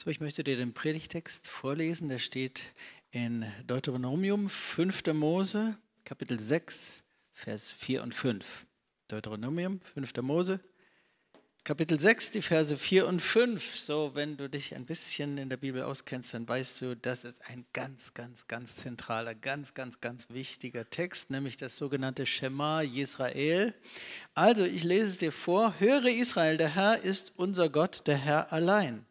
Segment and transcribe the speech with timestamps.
[0.00, 2.08] So, ich möchte dir den Predigtext vorlesen.
[2.08, 2.62] Der steht
[3.10, 5.12] in Deuteronomium 5.
[5.12, 8.64] Mose, Kapitel 6, Vers 4 und 5.
[9.08, 10.12] Deuteronomium 5.
[10.22, 10.60] Mose,
[11.64, 13.74] Kapitel 6, die Verse 4 und 5.
[13.74, 17.44] So, wenn du dich ein bisschen in der Bibel auskennst, dann weißt du, das ist
[17.50, 23.74] ein ganz, ganz, ganz zentraler, ganz, ganz, ganz wichtiger Text, nämlich das sogenannte Shema Israel.
[24.34, 25.74] Also, ich lese es dir vor.
[25.80, 29.04] Höre Israel, der Herr ist unser Gott, der Herr allein.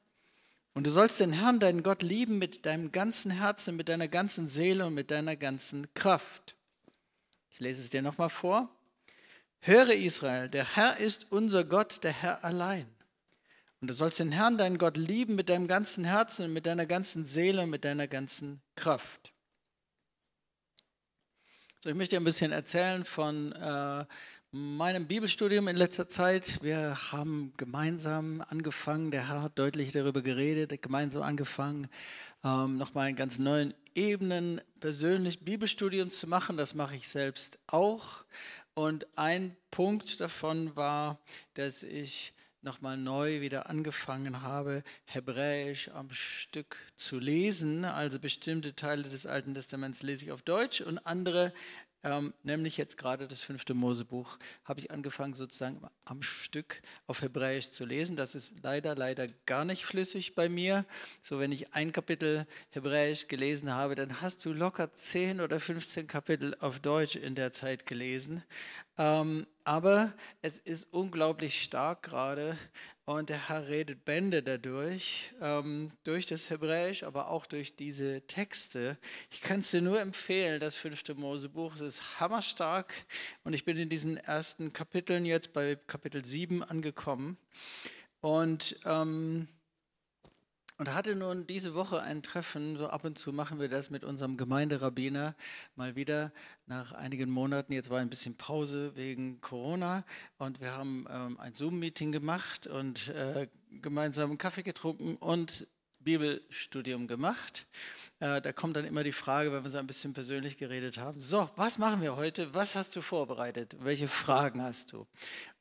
[0.77, 4.47] Und du sollst den Herrn, deinen Gott, lieben mit deinem ganzen Herzen, mit deiner ganzen
[4.47, 6.55] Seele und mit deiner ganzen Kraft.
[7.49, 8.69] Ich lese es dir nochmal vor.
[9.59, 12.85] Höre Israel, der Herr ist unser Gott, der Herr allein.
[13.81, 16.85] Und du sollst den Herrn, deinen Gott, lieben mit deinem ganzen Herzen und mit deiner
[16.85, 19.33] ganzen Seele und mit deiner ganzen Kraft.
[21.83, 24.05] So, ich möchte dir ein bisschen erzählen von äh,
[24.51, 26.63] meinem Bibelstudium in letzter Zeit.
[26.63, 31.89] Wir haben gemeinsam angefangen, der Herr hat deutlich darüber geredet, gemeinsam angefangen,
[32.45, 36.55] ähm, nochmal in ganz neuen Ebenen persönlich Bibelstudium zu machen.
[36.55, 38.23] Das mache ich selbst auch.
[38.73, 41.19] Und ein Punkt davon war,
[41.55, 47.83] dass ich nochmal neu wieder angefangen habe, Hebräisch am Stück zu lesen.
[47.83, 51.51] Also bestimmte Teile des Alten Testaments lese ich auf Deutsch und andere
[52.07, 57.71] ähm, nämlich jetzt gerade das fünfte Mosebuch, habe ich angefangen sozusagen am Stück auf Hebräisch
[57.71, 58.15] zu lesen.
[58.15, 60.85] Das ist leider, leider gar nicht flüssig bei mir.
[61.21, 66.07] So, wenn ich ein Kapitel Hebräisch gelesen habe, dann hast du locker 10 oder 15
[66.07, 68.43] Kapitel auf Deutsch in der Zeit gelesen.
[68.97, 72.57] Ähm, aber es ist unglaublich stark gerade
[73.03, 78.97] und der Herr redet Bände dadurch, ähm, durch das Hebräisch, aber auch durch diese Texte.
[79.29, 81.73] Ich kann es dir nur empfehlen, das fünfte Mosebuch.
[81.75, 82.93] Es ist hammerstark
[83.43, 87.37] und ich bin in diesen ersten Kapiteln jetzt bei Kapitel 7 angekommen.
[88.21, 89.49] Und ähm,
[90.77, 94.03] und hatte nun diese Woche ein Treffen, so ab und zu machen wir das mit
[94.03, 95.35] unserem Gemeinderabbiner
[95.75, 96.31] mal wieder
[96.67, 97.73] nach einigen Monaten.
[97.73, 100.05] Jetzt war ein bisschen Pause wegen Corona
[100.37, 103.47] und wir haben ähm, ein Zoom-Meeting gemacht und äh,
[103.81, 105.67] gemeinsam Kaffee getrunken und
[106.07, 107.65] Bibelstudium gemacht.
[108.21, 111.19] Äh, da kommt dann immer die Frage, wenn wir so ein bisschen persönlich geredet haben,
[111.19, 112.53] so, was machen wir heute?
[112.53, 113.75] Was hast du vorbereitet?
[113.81, 115.05] Welche Fragen hast du?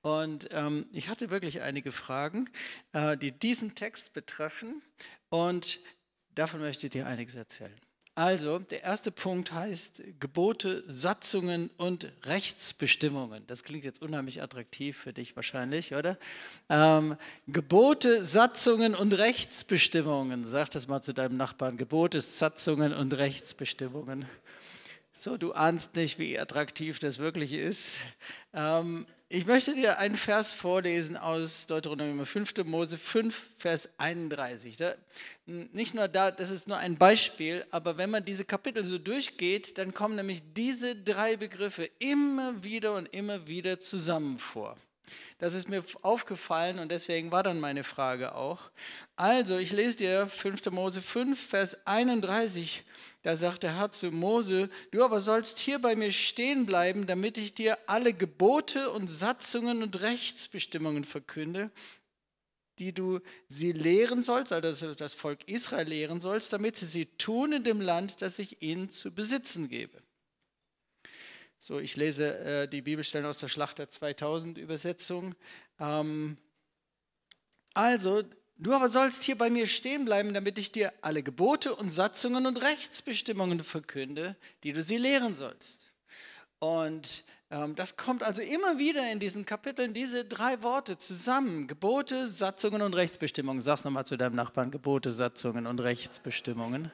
[0.03, 2.49] Und ähm, ich hatte wirklich einige Fragen,
[2.93, 4.83] äh, die diesen Text betreffen
[5.31, 5.81] und
[6.37, 7.75] davon möchte ich dir einiges erzählen.
[8.19, 13.47] Also, der erste Punkt heißt Gebote, Satzungen und Rechtsbestimmungen.
[13.47, 16.17] Das klingt jetzt unheimlich attraktiv für dich wahrscheinlich, oder?
[16.71, 17.17] Ähm,
[17.47, 20.47] Gebote, Satzungen und Rechtsbestimmungen.
[20.47, 21.77] Sag das mal zu deinem Nachbarn.
[21.77, 24.25] Gebote, Satzungen und Rechtsbestimmungen.
[25.13, 27.97] So, du ahnst nicht, wie attraktiv das wirklich ist.
[28.55, 32.65] Ähm, ich möchte dir einen Vers vorlesen aus Deuteronomium 5.
[32.65, 34.77] Mose 5, Vers 31.
[34.77, 34.95] Da,
[35.47, 39.79] nicht nur da, das ist nur ein Beispiel, aber wenn man diese Kapitel so durchgeht,
[39.79, 44.77] dann kommen nämlich diese drei Begriffe immer wieder und immer wieder zusammen vor.
[45.39, 48.71] Das ist mir aufgefallen und deswegen war dann meine Frage auch.
[49.17, 50.71] Also, ich lese dir 5.
[50.71, 52.85] Mose 5, Vers 31.
[53.23, 57.39] Da sagt der Herr zu Mose, du aber sollst hier bei mir stehen bleiben, damit
[57.39, 61.71] ich dir alle Gebote und Satzungen und Rechtsbestimmungen verkünde,
[62.79, 67.53] die du sie lehren sollst, also das Volk Israel lehren sollst, damit sie sie tun
[67.53, 70.06] in dem Land, das ich ihnen zu besitzen gebe.
[71.67, 75.35] So, ich lese äh, die Bibelstellen aus der Schlachter 2000 Übersetzung.
[75.81, 76.37] Ähm,
[77.75, 78.23] also,
[78.57, 82.47] Du aber sollst hier bei mir stehen bleiben, damit ich dir alle Gebote und Satzungen
[82.47, 85.91] und Rechtsbestimmungen verkünde, die du sie lehren sollst.
[86.61, 91.67] Und ähm, das kommt also immer wieder in diesen Kapiteln, diese drei Worte zusammen.
[91.67, 93.61] Gebote, Satzungen und Rechtsbestimmungen.
[93.61, 96.93] Sag's nochmal zu deinem Nachbarn, Gebote, Satzungen und Rechtsbestimmungen.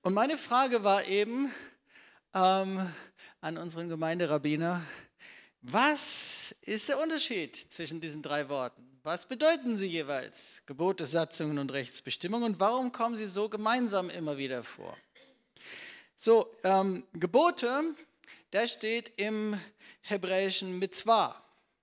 [0.00, 1.52] Und meine Frage war eben
[2.34, 2.92] ähm,
[3.40, 4.82] an unseren Gemeinderabbiner,
[5.62, 8.82] was ist der Unterschied zwischen diesen drei Worten?
[9.02, 10.62] Was bedeuten sie jeweils?
[10.66, 12.54] Gebote, Satzungen und Rechtsbestimmungen.
[12.54, 14.96] Und warum kommen sie so gemeinsam immer wieder vor?
[16.16, 17.82] So, ähm, Gebote,
[18.52, 19.60] der steht im
[20.00, 21.42] hebräischen Mitzvah.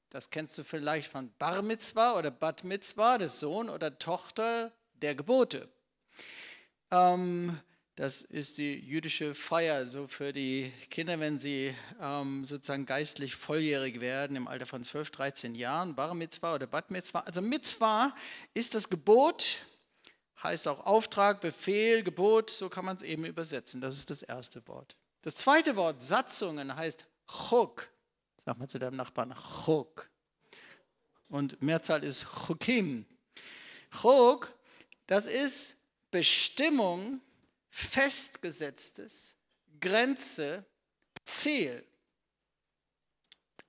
[0.10, 5.16] Das kennst du vielleicht von Bar Mitzvah oder Bat Mitzvah, des Sohn oder Tochter der
[5.16, 5.70] Gebote.
[6.92, 7.60] Ähm,
[8.02, 14.02] das ist die jüdische Feier so für die Kinder, wenn sie ähm, sozusagen geistlich volljährig
[14.02, 17.20] werden im Alter von 12, 13 Jahren, Bar Mitzvah oder Bat Mitzvah.
[17.20, 18.16] Also Mitzvah
[18.56, 19.46] ist das Gebot,
[20.42, 23.82] heißt auch Auftrag, Befehl, Gebot, so kann man es eben übersetzen.
[23.82, 24.96] Das ist das erste Wort.
[25.22, 27.88] Das zweite Wort, Satzungen, heißt Chok.
[28.44, 30.10] Sag mal zu deinem Nachbarn, Chok.
[31.30, 33.06] Und Mehrzahl ist Chokim.
[34.02, 34.52] Chok,
[35.06, 35.76] das ist
[36.10, 37.22] Bestimmung,
[37.72, 39.36] festgesetztes,
[39.80, 40.66] Grenze,
[41.24, 41.84] Ziel.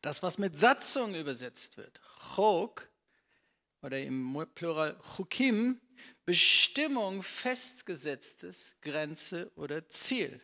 [0.02, 2.00] Das, was mit Satzung übersetzt wird.
[2.34, 2.90] Chok
[3.80, 5.80] oder im Plural Chukim,
[6.24, 10.40] Bestimmung, festgesetztes, Grenze oder Ziel.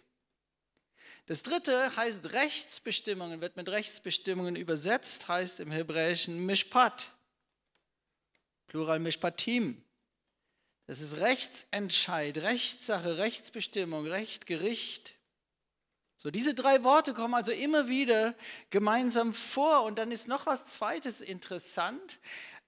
[1.26, 7.10] Das dritte heißt Rechtsbestimmungen, wird mit Rechtsbestimmungen übersetzt, heißt im Hebräischen Mishpat.
[8.68, 9.82] Plural Mishpatim.
[10.88, 15.12] Das ist Rechtsentscheid, Rechtssache, Rechtsbestimmung, Recht, Gericht.
[16.16, 18.34] So, diese drei Worte kommen also immer wieder
[18.70, 19.82] gemeinsam vor.
[19.84, 22.18] Und dann ist noch was Zweites interessant,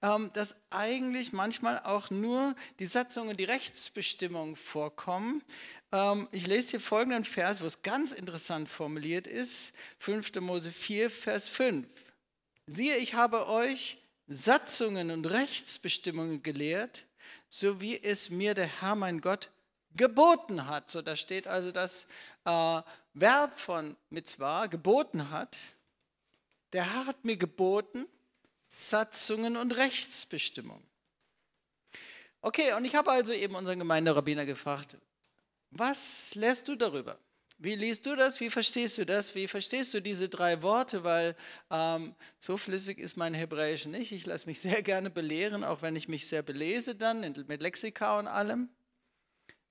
[0.03, 5.41] ähm, dass eigentlich manchmal auch nur die Satzungen, die Rechtsbestimmungen vorkommen.
[5.91, 9.71] Ähm, ich lese hier folgenden Vers, wo es ganz interessant formuliert ist.
[9.97, 10.35] 5.
[10.41, 11.87] Mose 4, Vers 5.
[12.67, 13.97] Siehe, ich habe euch
[14.27, 17.07] Satzungen und Rechtsbestimmungen gelehrt,
[17.53, 19.49] so wie es mir der Herr mein Gott
[19.95, 20.89] geboten hat.
[20.89, 22.07] So, da steht also das
[22.45, 22.81] äh,
[23.13, 25.57] Verb von Mitzvah, geboten hat.
[26.71, 28.05] Der Herr hat mir geboten
[28.69, 30.83] Satzungen und Rechtsbestimmungen.
[32.39, 34.95] Okay, und ich habe also eben unseren Gemeinderabbiner gefragt,
[35.71, 37.17] was lässt du darüber?
[37.63, 38.39] Wie liest du das?
[38.39, 39.35] Wie verstehst du das?
[39.35, 41.03] Wie verstehst du diese drei Worte?
[41.03, 41.35] Weil
[41.69, 44.11] ähm, so flüssig ist mein Hebräisch nicht.
[44.11, 48.17] Ich lasse mich sehr gerne belehren, auch wenn ich mich sehr belese dann mit Lexika
[48.17, 48.67] und allem.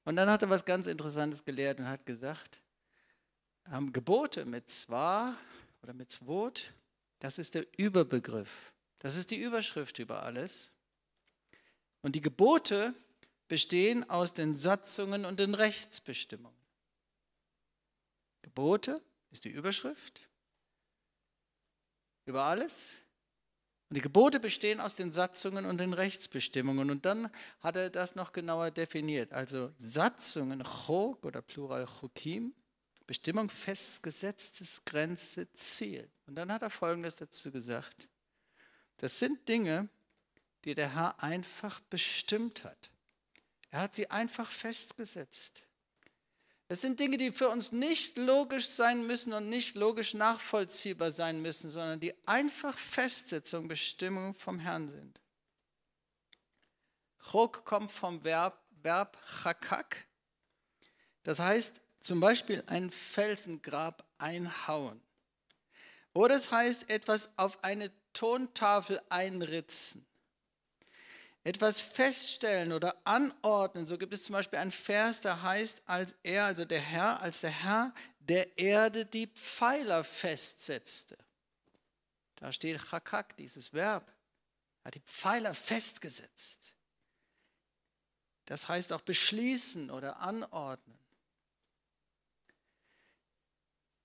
[0.04, 2.60] Und dann hat er was ganz Interessantes gelehrt und hat gesagt,
[3.72, 5.36] ähm, Gebote mit zwar
[5.82, 6.72] oder mit zwot,
[7.18, 8.72] das ist der Überbegriff.
[9.00, 10.70] Das ist die Überschrift über alles.
[12.02, 12.94] Und die Gebote
[13.48, 16.59] bestehen aus den Satzungen und den Rechtsbestimmungen.
[18.42, 20.28] Gebote ist die Überschrift
[22.24, 22.94] über alles.
[23.88, 26.90] Und die Gebote bestehen aus den Satzungen und den Rechtsbestimmungen.
[26.90, 27.28] Und dann
[27.60, 29.32] hat er das noch genauer definiert.
[29.32, 32.54] Also Satzungen, Chok oder Plural Chokim,
[33.06, 36.08] Bestimmung festgesetztes Grenze, Ziel.
[36.26, 38.06] Und dann hat er Folgendes dazu gesagt.
[38.98, 39.88] Das sind Dinge,
[40.64, 42.90] die der Herr einfach bestimmt hat.
[43.70, 45.64] Er hat sie einfach festgesetzt.
[46.70, 51.42] Es sind Dinge, die für uns nicht logisch sein müssen und nicht logisch nachvollziehbar sein
[51.42, 55.20] müssen, sondern die einfach Festsetzung, Bestimmung vom Herrn sind.
[57.32, 60.06] Chok kommt vom Verb, Verb chakak.
[61.24, 65.02] Das heißt zum Beispiel ein Felsengrab einhauen.
[66.12, 70.06] Oder es heißt etwas auf eine Tontafel einritzen
[71.44, 73.86] etwas feststellen oder anordnen.
[73.86, 77.40] So gibt es zum Beispiel einen Vers, der heißt, als er, also der Herr, als
[77.40, 81.18] der Herr der Erde die Pfeiler festsetzte.
[82.36, 84.06] Da steht Chakak, dieses Verb.
[84.82, 86.74] Er hat die Pfeiler festgesetzt.
[88.46, 90.98] Das heißt auch beschließen oder anordnen.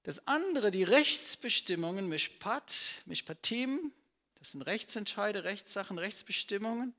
[0.04, 3.92] Das andere, die Rechtsbestimmungen, Mishpat, Mishpatim,
[4.36, 6.94] das sind Rechtsentscheide, Rechtssachen, Rechtsbestimmungen.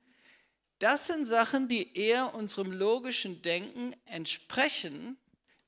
[0.79, 5.17] Das sind Sachen, die eher unserem logischen Denken entsprechen,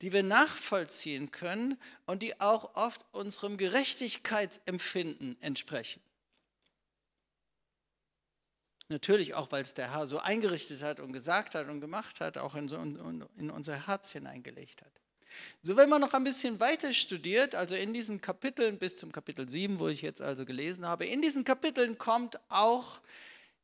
[0.01, 6.01] die wir nachvollziehen können und die auch oft unserem Gerechtigkeitsempfinden entsprechen.
[8.87, 12.37] Natürlich auch, weil es der Herr so eingerichtet hat und gesagt hat und gemacht hat,
[12.37, 14.91] auch in, so, in unser Herz hineingelegt hat.
[15.61, 19.47] So, wenn man noch ein bisschen weiter studiert, also in diesen Kapiteln bis zum Kapitel
[19.47, 22.99] 7, wo ich jetzt also gelesen habe, in diesen Kapiteln kommt auch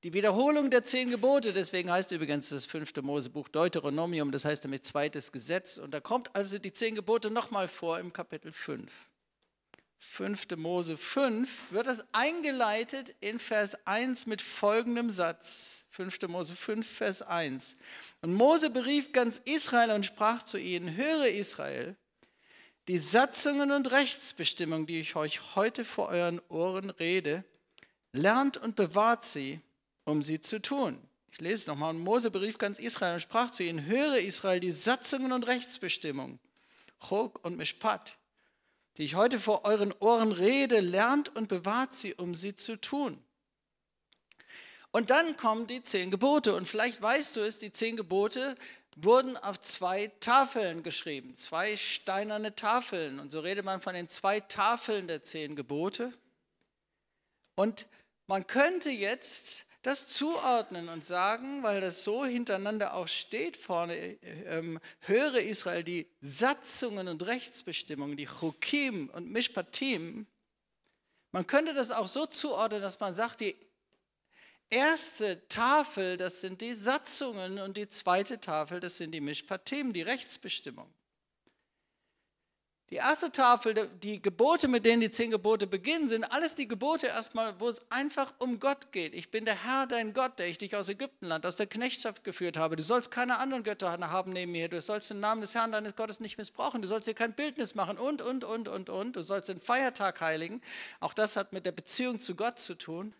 [0.05, 4.85] die Wiederholung der zehn Gebote, deswegen heißt übrigens das fünfte Mosebuch Deuteronomium, das heißt damit
[4.85, 5.79] zweites Gesetz.
[5.79, 8.91] Und da kommt also die zehn Gebote nochmal vor im Kapitel 5.
[9.97, 10.57] 5.
[10.57, 15.87] Mose 5 wird das eingeleitet in Vers 1 mit folgendem Satz.
[15.89, 16.21] 5.
[16.27, 17.75] Mose 5, Vers 1.
[18.21, 21.95] Und Mose berief ganz Israel und sprach zu ihnen, höre Israel,
[22.89, 27.43] die Satzungen und Rechtsbestimmungen, die ich euch heute vor euren Ohren rede,
[28.11, 29.61] lernt und bewahrt sie,
[30.05, 30.97] um sie zu tun.
[31.31, 31.89] Ich lese es nochmal.
[31.89, 36.39] Und Mose berief ganz Israel und sprach zu ihnen, höre Israel die Satzungen und Rechtsbestimmungen,
[37.09, 38.17] Chok und Mishpat,
[38.97, 43.21] die ich heute vor euren Ohren rede, lernt und bewahrt sie, um sie zu tun.
[44.91, 46.55] Und dann kommen die zehn Gebote.
[46.55, 48.55] Und vielleicht weißt du es, die zehn Gebote
[48.95, 53.19] wurden auf zwei Tafeln geschrieben, zwei steinerne Tafeln.
[53.19, 56.13] Und so redet man von den zwei Tafeln der zehn Gebote.
[57.55, 57.87] Und
[58.27, 63.95] man könnte jetzt das zuordnen und sagen, weil das so hintereinander auch steht vorne,
[64.47, 70.25] ähm, höre Israel die Satzungen und Rechtsbestimmungen, die Chukim und Mishpatim.
[71.31, 73.55] Man könnte das auch so zuordnen, dass man sagt, die
[74.69, 80.01] erste Tafel, das sind die Satzungen und die zweite Tafel, das sind die Mishpatim, die
[80.01, 80.91] Rechtsbestimmungen.
[82.91, 87.07] Die erste Tafel, die Gebote, mit denen die zehn Gebote beginnen, sind alles die Gebote
[87.07, 89.15] erstmal, wo es einfach um Gott geht.
[89.15, 92.57] Ich bin der Herr, dein Gott, der ich dich aus Ägyptenland, aus der Knechtschaft geführt
[92.57, 92.75] habe.
[92.75, 94.69] Du sollst keine anderen Götter haben neben mir.
[94.69, 96.83] Du sollst den Namen des Herrn, deines Gottes nicht missbrauchen.
[96.83, 99.15] Du sollst dir kein Bildnis machen und, und, und, und, und.
[99.15, 100.61] Du sollst den Feiertag heiligen.
[100.99, 103.15] Auch das hat mit der Beziehung zu Gott zu tun.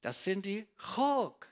[0.00, 0.64] Das sind die
[0.94, 1.48] Chok,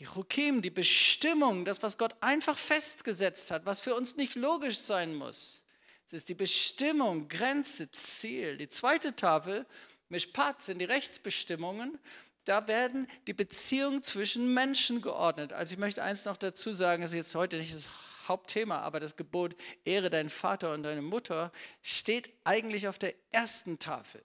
[0.00, 4.78] die Chukim, die Bestimmung, das, was Gott einfach festgesetzt hat, was für uns nicht logisch
[4.78, 5.62] sein muss.
[6.06, 8.56] Es ist die Bestimmung, Grenze, Ziel.
[8.56, 9.66] Die zweite Tafel,
[10.08, 11.98] Mishpat, sind die Rechtsbestimmungen.
[12.46, 15.52] Da werden die Beziehungen zwischen Menschen geordnet.
[15.52, 17.90] Also ich möchte eins noch dazu sagen, das ist jetzt heute nicht das
[18.26, 19.54] Hauptthema, aber das Gebot,
[19.84, 21.52] ehre deinen Vater und deine Mutter,
[21.82, 24.22] steht eigentlich auf der ersten Tafel.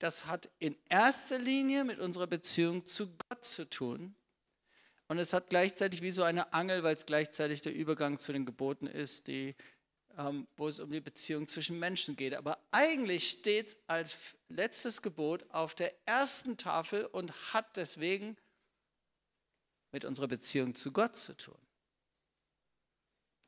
[0.00, 4.16] Das hat in erster Linie mit unserer Beziehung zu Gott zu tun.
[5.10, 8.46] Und es hat gleichzeitig wie so eine Angel, weil es gleichzeitig der Übergang zu den
[8.46, 9.56] Geboten ist, die,
[10.16, 12.32] ähm, wo es um die Beziehung zwischen Menschen geht.
[12.32, 18.36] Aber eigentlich steht als letztes Gebot auf der ersten Tafel und hat deswegen
[19.90, 21.58] mit unserer Beziehung zu Gott zu tun.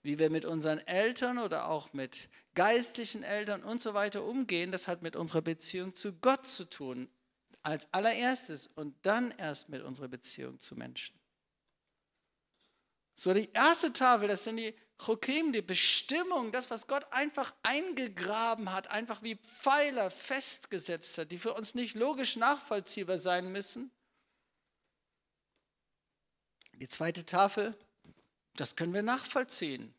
[0.02, 4.88] Wie wir mit unseren Eltern oder auch mit geistlichen Eltern und so weiter umgehen, das
[4.88, 7.08] hat mit unserer Beziehung zu Gott zu tun.
[7.62, 11.21] Als allererstes und dann erst mit unserer Beziehung zu Menschen.
[13.14, 18.72] So, die erste Tafel, das sind die Chokim, die Bestimmung, das, was Gott einfach eingegraben
[18.72, 23.90] hat, einfach wie Pfeiler festgesetzt hat, die für uns nicht logisch nachvollziehbar sein müssen.
[26.74, 27.76] Die zweite Tafel,
[28.54, 29.94] das können wir nachvollziehen.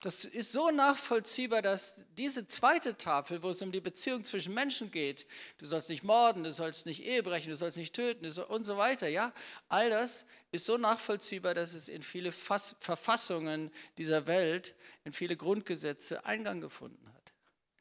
[0.00, 4.90] Das ist so nachvollziehbar, dass diese zweite Tafel, wo es um die Beziehung zwischen Menschen
[4.90, 5.26] geht,
[5.58, 8.78] du sollst nicht morden, du sollst nicht Ehe brechen, du sollst nicht töten und so
[8.78, 9.30] weiter, ja,
[9.68, 15.36] all das ist so nachvollziehbar, dass es in viele Fass Verfassungen dieser Welt, in viele
[15.36, 17.32] Grundgesetze Eingang gefunden hat.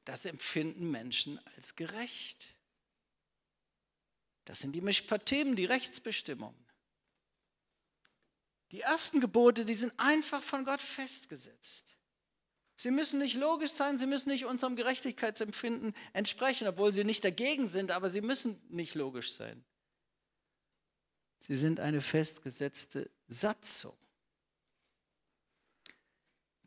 [0.04, 2.48] Das empfinden Menschen als gerecht.
[4.44, 6.66] Das sind die Mishpatim, die Rechtsbestimmungen.
[8.72, 11.96] Die ersten Gebote, die sind einfach von Gott festgesetzt.
[12.80, 17.68] Sie müssen nicht logisch sein, sie müssen nicht unserem Gerechtigkeitsempfinden entsprechen, obwohl sie nicht dagegen
[17.68, 19.66] sind, aber sie müssen nicht logisch sein.
[21.46, 23.98] Sie sind eine festgesetzte Satzung.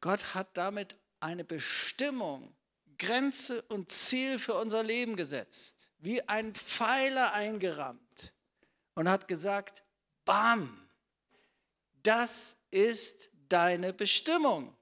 [0.02, 2.54] Gott hat damit eine Bestimmung,
[2.98, 8.34] Grenze und Ziel für unser Leben gesetzt, wie ein Pfeiler eingerammt
[8.96, 9.82] und hat gesagt,
[10.26, 10.90] bam,
[12.02, 14.76] das ist deine Bestimmung.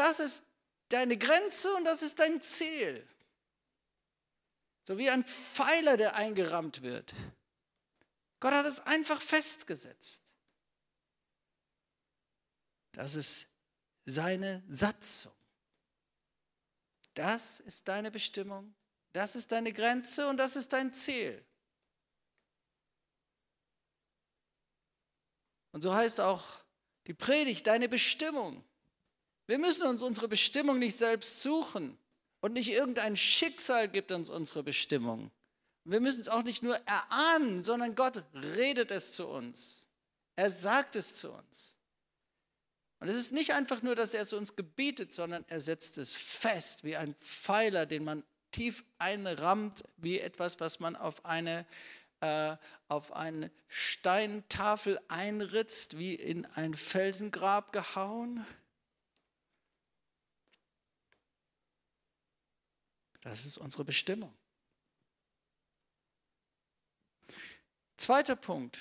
[0.00, 0.46] Das ist
[0.88, 3.06] deine Grenze und das ist dein Ziel.
[4.88, 7.12] So wie ein Pfeiler, der eingerammt wird.
[8.40, 10.22] Gott hat es einfach festgesetzt.
[12.92, 13.48] Das ist
[14.06, 15.34] seine Satzung.
[17.12, 18.74] Das ist deine Bestimmung,
[19.12, 21.44] das ist deine Grenze und das ist dein Ziel.
[25.72, 26.42] Und so heißt auch
[27.06, 28.64] die Predigt, deine Bestimmung.
[29.50, 31.98] Wir müssen uns unsere Bestimmung nicht selbst suchen
[32.40, 35.32] und nicht irgendein Schicksal gibt uns unsere Bestimmung.
[35.82, 39.88] Wir müssen es auch nicht nur erahnen, sondern Gott redet es zu uns.
[40.36, 41.76] Er sagt es zu uns.
[43.00, 46.12] Und es ist nicht einfach nur, dass er es uns gebietet, sondern er setzt es
[46.12, 51.66] fest wie ein Pfeiler, den man tief einrammt, wie etwas, was man auf eine,
[52.20, 52.54] äh,
[52.86, 58.46] auf eine Steintafel einritzt, wie in ein Felsengrab gehauen.
[63.20, 64.34] Das ist unsere Bestimmung.
[67.96, 68.78] Zweiter Punkt,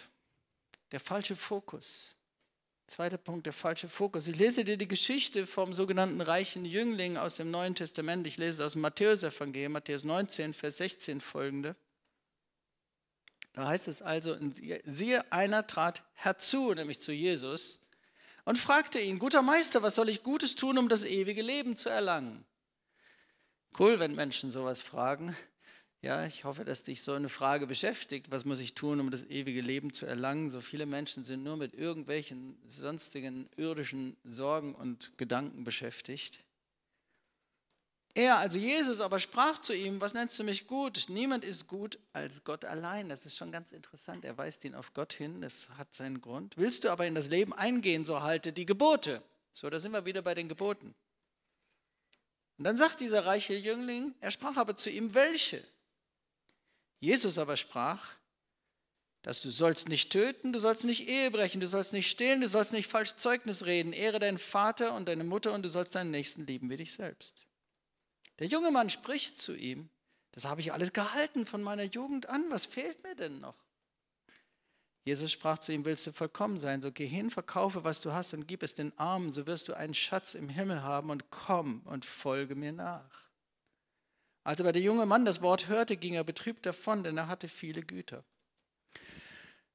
[0.91, 2.15] der falsche Fokus.
[2.87, 4.27] Zweiter Punkt, der falsche Fokus.
[4.27, 8.25] Ich lese dir die Geschichte vom sogenannten reichen Jüngling aus dem Neuen Testament.
[8.25, 11.75] Ich lese aus dem Matthäus-Evangelium, Matthäus 19, Vers 16 folgende.
[13.53, 14.37] Da heißt es also,
[14.85, 17.81] siehe, einer trat herzu, nämlich zu Jesus,
[18.45, 21.89] und fragte ihn, guter Meister, was soll ich Gutes tun, um das ewige Leben zu
[21.89, 22.45] erlangen?
[23.77, 25.35] Cool, wenn Menschen sowas fragen.
[26.01, 28.31] Ja, ich hoffe, dass dich so eine Frage beschäftigt.
[28.31, 30.49] Was muss ich tun, um das ewige Leben zu erlangen?
[30.49, 36.39] So viele Menschen sind nur mit irgendwelchen sonstigen irdischen Sorgen und Gedanken beschäftigt.
[38.15, 41.05] Er, also Jesus, aber sprach zu ihm, was nennst du mich gut?
[41.09, 43.09] Niemand ist gut als Gott allein.
[43.09, 44.25] Das ist schon ganz interessant.
[44.25, 46.55] Er weist ihn auf Gott hin, das hat seinen Grund.
[46.57, 49.21] Willst du aber in das Leben eingehen, so halte die Gebote.
[49.53, 50.95] So, da sind wir wieder bei den Geboten.
[52.59, 55.63] Und dann sagt dieser reiche Jüngling, er sprach aber zu ihm, welche?
[56.99, 58.11] Jesus aber sprach,
[59.21, 62.49] dass du sollst nicht töten, du sollst nicht Ehe brechen, du sollst nicht stehlen, du
[62.49, 66.11] sollst nicht falsch Zeugnis reden, ehre deinen Vater und deine Mutter und du sollst deinen
[66.11, 67.45] Nächsten lieben wie dich selbst.
[68.39, 69.89] Der junge Mann spricht zu ihm,
[70.33, 73.55] das habe ich alles gehalten von meiner Jugend an, was fehlt mir denn noch?
[75.09, 78.35] Jesus sprach zu ihm, willst du vollkommen sein, so geh hin, verkaufe, was du hast
[78.35, 81.81] und gib es den Armen, so wirst du einen Schatz im Himmel haben und komm
[81.85, 83.09] und folge mir nach.
[84.43, 87.47] Als aber der junge Mann das Wort hörte, ging er betrübt davon, denn er hatte
[87.47, 88.23] viele Güter.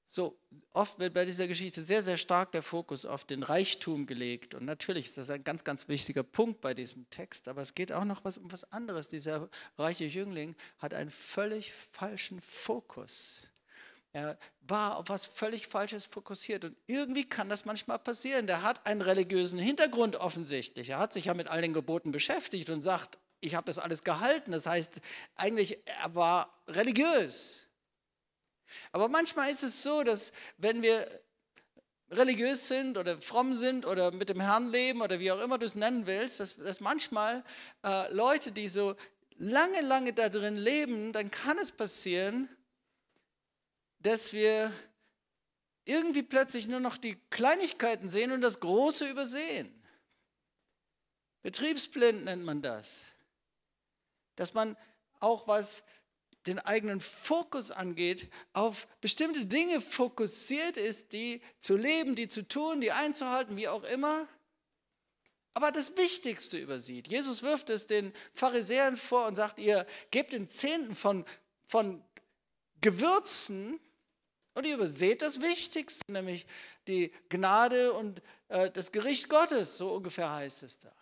[0.06, 0.38] So,
[0.72, 4.54] oft wird bei dieser Geschichte sehr, sehr stark der Fokus auf den Reichtum gelegt.
[4.54, 7.48] Und natürlich ist das ein ganz, ganz wichtiger Punkt bei diesem Text.
[7.48, 9.08] Aber es geht auch noch was, um was anderes.
[9.08, 9.48] Dieser
[9.78, 13.50] reiche Jüngling hat einen völlig falschen Fokus.
[14.14, 16.64] Er war auf was völlig Falsches fokussiert.
[16.64, 18.46] Und irgendwie kann das manchmal passieren.
[18.46, 20.90] Der hat einen religiösen Hintergrund offensichtlich.
[20.90, 24.04] Er hat sich ja mit all den Geboten beschäftigt und sagt, ich habe das alles
[24.04, 24.52] gehalten.
[24.52, 25.00] Das heißt,
[25.34, 27.66] eigentlich, er war religiös.
[28.92, 31.08] Aber manchmal ist es so, dass wenn wir
[32.12, 35.66] religiös sind oder fromm sind oder mit dem Herrn leben oder wie auch immer du
[35.66, 37.42] es nennen willst, dass, dass manchmal
[37.84, 38.94] äh, Leute, die so
[39.38, 42.48] lange, lange da drin leben, dann kann es passieren,
[44.04, 44.70] dass wir
[45.86, 49.82] irgendwie plötzlich nur noch die Kleinigkeiten sehen und das Große übersehen.
[51.42, 53.06] Betriebsblind nennt man das.
[54.36, 54.76] Dass man
[55.20, 55.82] auch was
[56.46, 62.82] den eigenen Fokus angeht, auf bestimmte Dinge fokussiert ist, die zu leben, die zu tun,
[62.82, 64.28] die einzuhalten, wie auch immer,
[65.54, 67.08] aber das Wichtigste übersieht.
[67.08, 71.24] Jesus wirft es den Pharisäern vor und sagt, ihr gebt den Zehnten von,
[71.68, 72.04] von
[72.82, 73.80] Gewürzen
[74.54, 76.46] und ihr überseht das Wichtigste, nämlich
[76.86, 80.92] die Gnade und äh, das Gericht Gottes, so ungefähr heißt es da.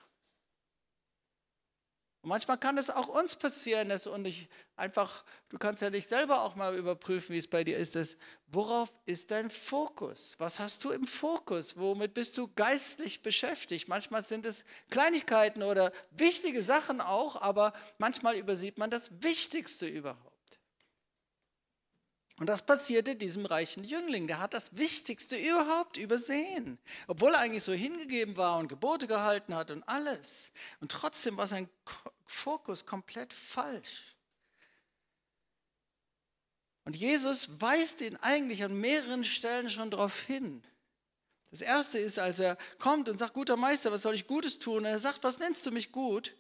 [2.23, 6.07] Und manchmal kann es auch uns passieren, dass und ich einfach, du kannst ja dich
[6.07, 8.17] selber auch mal überprüfen, wie es bei dir ist, dass,
[8.47, 10.37] worauf ist dein Fokus?
[10.39, 11.77] Was hast du im Fokus?
[11.77, 13.89] Womit bist du geistlich beschäftigt?
[13.89, 20.32] Manchmal sind es Kleinigkeiten oder wichtige Sachen auch, aber manchmal übersieht man das Wichtigste überhaupt.
[22.39, 24.27] Und das passierte diesem reichen Jüngling.
[24.27, 26.79] Der hat das Wichtigste überhaupt übersehen.
[27.07, 30.53] Obwohl er eigentlich so hingegeben war und Gebote gehalten hat und alles.
[30.81, 31.69] Und trotzdem war sein
[32.25, 34.17] Fokus komplett falsch.
[36.85, 40.65] Und Jesus weist ihn eigentlich an mehreren Stellen schon darauf hin.
[41.51, 44.79] Das erste ist, als er kommt und sagt, guter Meister, was soll ich Gutes tun?
[44.79, 46.35] Und er sagt, was nennst du mich gut?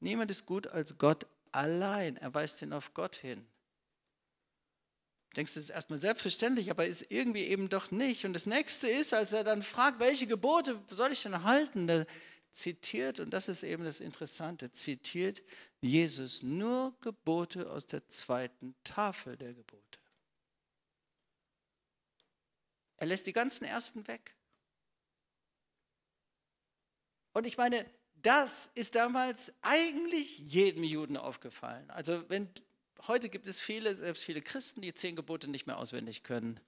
[0.00, 2.16] Niemand ist gut als Gott allein.
[2.16, 3.46] Er weist ihn auf Gott hin
[5.38, 8.24] denkst du, das ist erstmal selbstverständlich, aber ist irgendwie eben doch nicht.
[8.24, 12.04] Und das nächste ist, als er dann fragt, welche Gebote soll ich denn halten, da
[12.50, 15.42] zitiert, und das ist eben das Interessante, zitiert
[15.80, 19.98] Jesus nur Gebote aus der zweiten Tafel der Gebote.
[22.96, 24.34] Er lässt die ganzen ersten weg.
[27.32, 31.88] Und ich meine, das ist damals eigentlich jedem Juden aufgefallen.
[31.90, 32.50] Also wenn
[33.06, 36.60] heute gibt es viele, selbst viele Christen, die zehn Gebote nicht mehr auswendig können.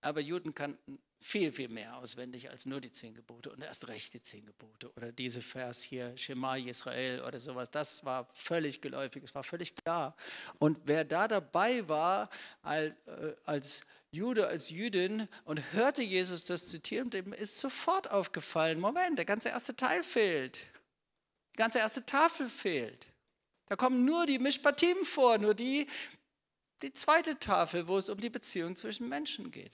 [0.00, 4.12] Aber Juden kannten viel, viel mehr auswendig als nur die zehn Gebote und erst recht
[4.12, 4.92] die zehn Gebote.
[4.96, 9.76] Oder diese Vers hier, Shema Israel oder sowas, das war völlig geläufig, es war völlig
[9.76, 10.16] klar.
[10.58, 12.28] Und wer da dabei war
[12.62, 18.80] als, äh, als Jude, als Jüdin und hörte Jesus das zitieren, dem ist sofort aufgefallen,
[18.80, 20.58] Moment, der ganze erste Teil fehlt.
[21.54, 23.06] Die ganze erste Tafel fehlt.
[23.66, 25.86] Da kommen nur die Mishpatim vor, nur die,
[26.82, 29.72] die zweite Tafel, wo es um die Beziehung zwischen Menschen geht.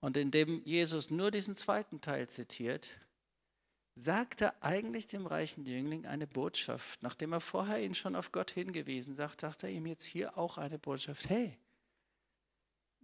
[0.00, 2.90] Und indem Jesus nur diesen zweiten Teil zitiert,
[3.96, 7.02] sagt er eigentlich dem reichen Jüngling eine Botschaft.
[7.02, 10.58] Nachdem er vorher ihn schon auf Gott hingewiesen sagt, sagt er ihm jetzt hier auch
[10.58, 11.28] eine Botschaft.
[11.28, 11.58] Hey,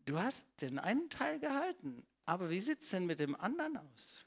[0.05, 4.27] du hast den einen Teil gehalten, aber wie sieht es denn mit dem anderen aus?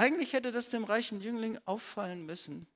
[0.00, 2.66] Eigentlich hätte das dem reichen Jüngling auffallen müssen.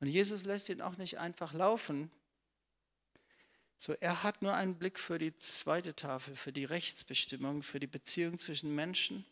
[0.00, 2.10] Und Jesus lässt ihn auch nicht einfach laufen.
[3.76, 7.86] So, er hat nur einen Blick für die zweite Tafel, für die Rechtsbestimmung, für die
[7.86, 9.24] Beziehung zwischen Menschen.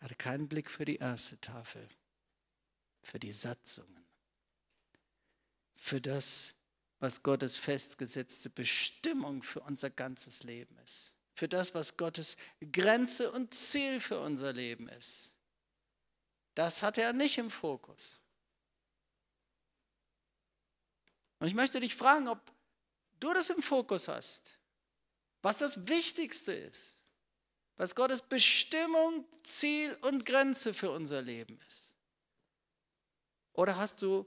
[0.00, 1.88] Er hatte keinen Blick für die erste Tafel,
[3.04, 4.04] für die Satzungen,
[5.76, 6.56] für das,
[6.98, 12.36] was Gottes festgesetzte Bestimmung für unser ganzes Leben ist für das, was Gottes
[12.72, 15.34] Grenze und Ziel für unser Leben ist.
[16.54, 18.20] Das hat er nicht im Fokus.
[21.38, 22.38] Und ich möchte dich fragen, ob
[23.18, 24.58] du das im Fokus hast,
[25.42, 26.98] was das Wichtigste ist,
[27.76, 31.96] was Gottes Bestimmung, Ziel und Grenze für unser Leben ist.
[33.54, 34.26] Oder hast du,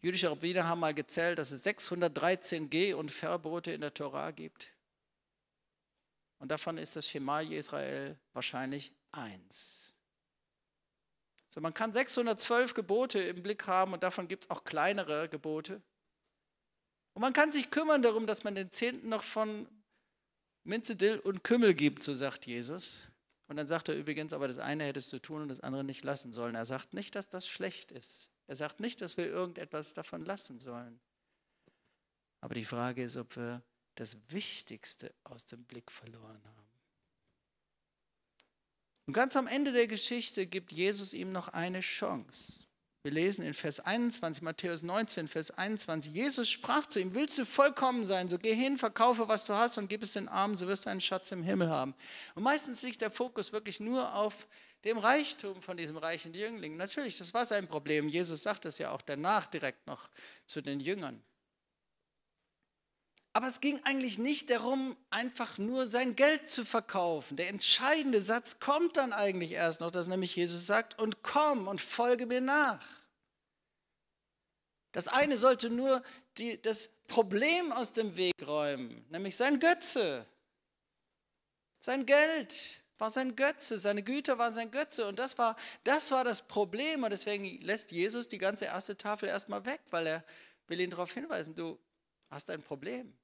[0.00, 4.70] jüdische Rabbiner haben mal gezählt, dass es 613 Geh- und Verbote in der Torah gibt.
[6.40, 9.94] Und davon ist das Schema Israel wahrscheinlich eins.
[11.50, 15.82] So, man kann 612 Gebote im Blick haben und davon gibt es auch kleinere Gebote.
[17.12, 19.68] Und man kann sich kümmern darum, dass man den Zehnten noch von
[20.64, 23.02] Minze, Dill und Kümmel gibt, so sagt Jesus.
[23.48, 26.04] Und dann sagt er übrigens, aber das eine hättest du tun und das andere nicht
[26.04, 26.54] lassen sollen.
[26.54, 28.30] Er sagt nicht, dass das schlecht ist.
[28.46, 31.00] Er sagt nicht, dass wir irgendetwas davon lassen sollen.
[32.40, 33.62] Aber die Frage ist, ob wir
[34.00, 36.70] das Wichtigste aus dem Blick verloren haben.
[39.06, 42.66] Und ganz am Ende der Geschichte gibt Jesus ihm noch eine Chance.
[43.02, 47.44] Wir lesen in Vers 21, Matthäus 19, Vers 21, Jesus sprach zu ihm, willst du
[47.44, 50.66] vollkommen sein, so geh hin, verkaufe, was du hast und gib es den Armen, so
[50.66, 51.94] wirst du einen Schatz im Himmel haben.
[52.34, 54.48] Und meistens liegt der Fokus wirklich nur auf
[54.84, 56.76] dem Reichtum von diesem reichen Jüngling.
[56.76, 58.08] Natürlich, das war sein Problem.
[58.08, 60.08] Jesus sagt es ja auch danach direkt noch
[60.46, 61.22] zu den Jüngern.
[63.32, 67.36] Aber es ging eigentlich nicht darum, einfach nur sein Geld zu verkaufen.
[67.36, 71.80] Der entscheidende Satz kommt dann eigentlich erst noch, dass nämlich Jesus sagt, und komm und
[71.80, 72.84] folge mir nach.
[74.92, 76.02] Das eine sollte nur
[76.38, 80.26] die, das Problem aus dem Weg räumen, nämlich sein Götze.
[81.78, 85.06] Sein Geld war sein Götze, seine Güter waren sein Götze.
[85.06, 87.04] Und das war, das war das Problem.
[87.04, 90.24] Und deswegen lässt Jesus die ganze erste Tafel erstmal weg, weil er
[90.66, 91.78] will ihn darauf hinweisen, du
[92.28, 93.16] hast ein Problem.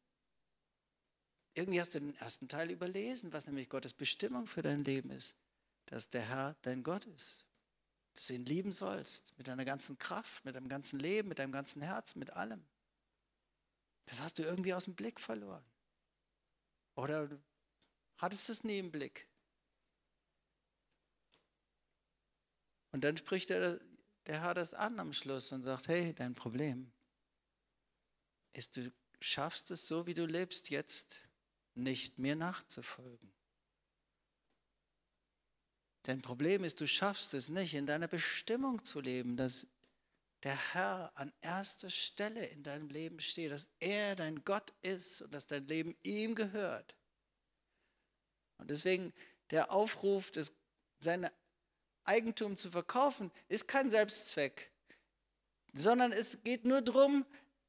[1.56, 5.38] Irgendwie hast du den ersten Teil überlesen, was nämlich Gottes Bestimmung für dein Leben ist.
[5.86, 7.46] Dass der Herr dein Gott ist.
[8.14, 9.32] Dass du ihn lieben sollst.
[9.38, 12.62] Mit deiner ganzen Kraft, mit deinem ganzen Leben, mit deinem ganzen Herz, mit allem.
[14.04, 15.64] Das hast du irgendwie aus dem Blick verloren.
[16.94, 17.26] Oder
[18.18, 19.26] hattest du es nie im Blick?
[22.92, 23.80] Und dann spricht der,
[24.26, 26.92] der Herr das an am Schluss und sagt, hey, dein Problem
[28.52, 31.20] ist, du schaffst es so, wie du lebst jetzt,
[31.76, 33.32] nicht mir nachzufolgen.
[36.02, 39.66] Dein Problem ist, du schaffst es nicht, in deiner Bestimmung zu leben, dass
[40.42, 45.34] der Herr an erster Stelle in deinem Leben steht, dass er dein Gott ist und
[45.34, 46.94] dass dein Leben ihm gehört.
[48.58, 49.12] Und deswegen
[49.50, 50.52] der Aufruf, das,
[51.00, 51.28] sein
[52.04, 54.70] Eigentum zu verkaufen, ist kein Selbstzweck,
[55.72, 57.26] sondern es geht nur darum,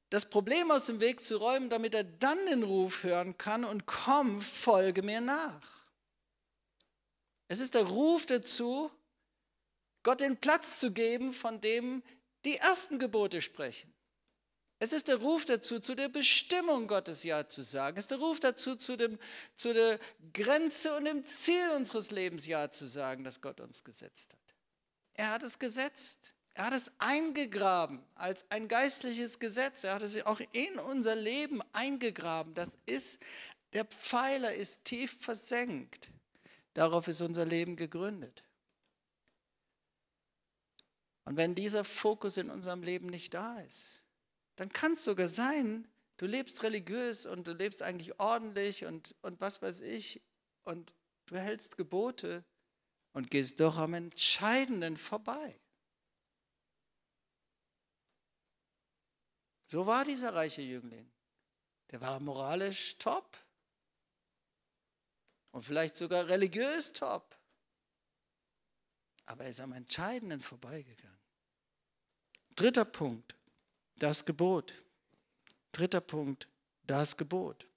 [0.10, 3.86] das Problem aus dem Weg zu räumen, damit er dann den Ruf hören kann und
[3.86, 5.78] komm, folge mir nach.
[7.50, 8.92] Es ist der Ruf dazu,
[10.04, 12.04] Gott den Platz zu geben, von dem
[12.46, 13.94] die ersten Gebote sprechen.
[14.80, 17.98] Es ist der Ruf dazu, zu der Bestimmung Gottes Ja zu sagen.
[17.98, 19.18] Es ist der Ruf dazu, zu, dem,
[19.56, 20.00] zu der
[20.34, 24.56] Grenze und dem Ziel unseres Lebens Ja zu sagen, das Gott uns gesetzt hat.
[25.16, 26.34] Er hat es gesetzt.
[26.58, 29.84] Er hat es eingegraben als ein geistliches Gesetz.
[29.84, 32.56] Er hat es auch in unser Leben eingegraben.
[32.56, 33.20] Das ist,
[33.74, 36.10] der Pfeiler ist tief versenkt.
[36.74, 38.44] Darauf ist unser Leben gegründet.
[41.26, 44.02] Und wenn dieser Fokus in unserem Leben nicht da ist,
[44.56, 49.40] dann kann es sogar sein, du lebst religiös und du lebst eigentlich ordentlich und, und
[49.40, 50.24] was weiß ich
[50.64, 50.92] und
[51.28, 52.44] du hältst Gebote
[53.14, 55.60] und gehst doch am Entscheidenden vorbei.
[59.68, 61.12] So war dieser reiche Jüngling.
[61.92, 63.38] Der war moralisch top.
[65.52, 67.38] Und vielleicht sogar religiös top.
[69.26, 71.18] Aber er ist am Entscheidenden vorbeigegangen.
[72.56, 73.36] Dritter Punkt,
[73.98, 74.74] das Gebot.
[75.74, 76.48] Dritter Punkt,
[76.86, 77.68] das Gebot.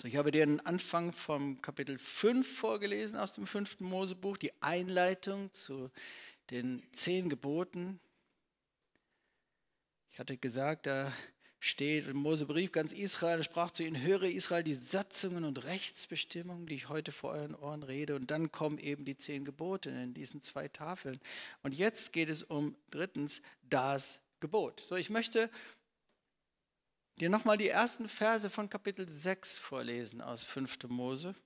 [0.00, 4.52] So, ich habe dir den Anfang vom Kapitel 5 vorgelesen aus dem fünften Mosebuch, die
[4.62, 5.90] Einleitung zu
[6.50, 8.00] den zehn Geboten.
[10.18, 11.12] Ich hatte gesagt, da
[11.60, 16.74] steht im Mosebrief, ganz Israel sprach zu ihnen, höre Israel die Satzungen und Rechtsbestimmungen, die
[16.74, 18.16] ich heute vor euren Ohren rede.
[18.16, 21.20] Und dann kommen eben die zehn Gebote in diesen zwei Tafeln.
[21.62, 24.80] Und jetzt geht es um drittens das Gebot.
[24.80, 25.48] So, ich möchte
[27.20, 30.88] dir nochmal die ersten Verse von Kapitel 6 vorlesen aus 5.
[30.88, 31.36] Mose.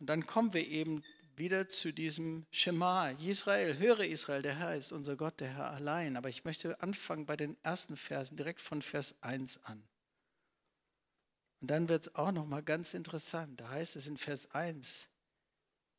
[0.00, 1.04] Und dann kommen wir eben
[1.36, 3.10] wieder zu diesem Schema.
[3.10, 6.16] Israel, höre Israel, der Herr ist unser Gott, der Herr allein.
[6.16, 9.82] Aber ich möchte anfangen bei den ersten Versen, direkt von Vers 1 an.
[11.60, 13.60] Und dann wird es auch nochmal ganz interessant.
[13.60, 15.08] Da heißt es in Vers 1,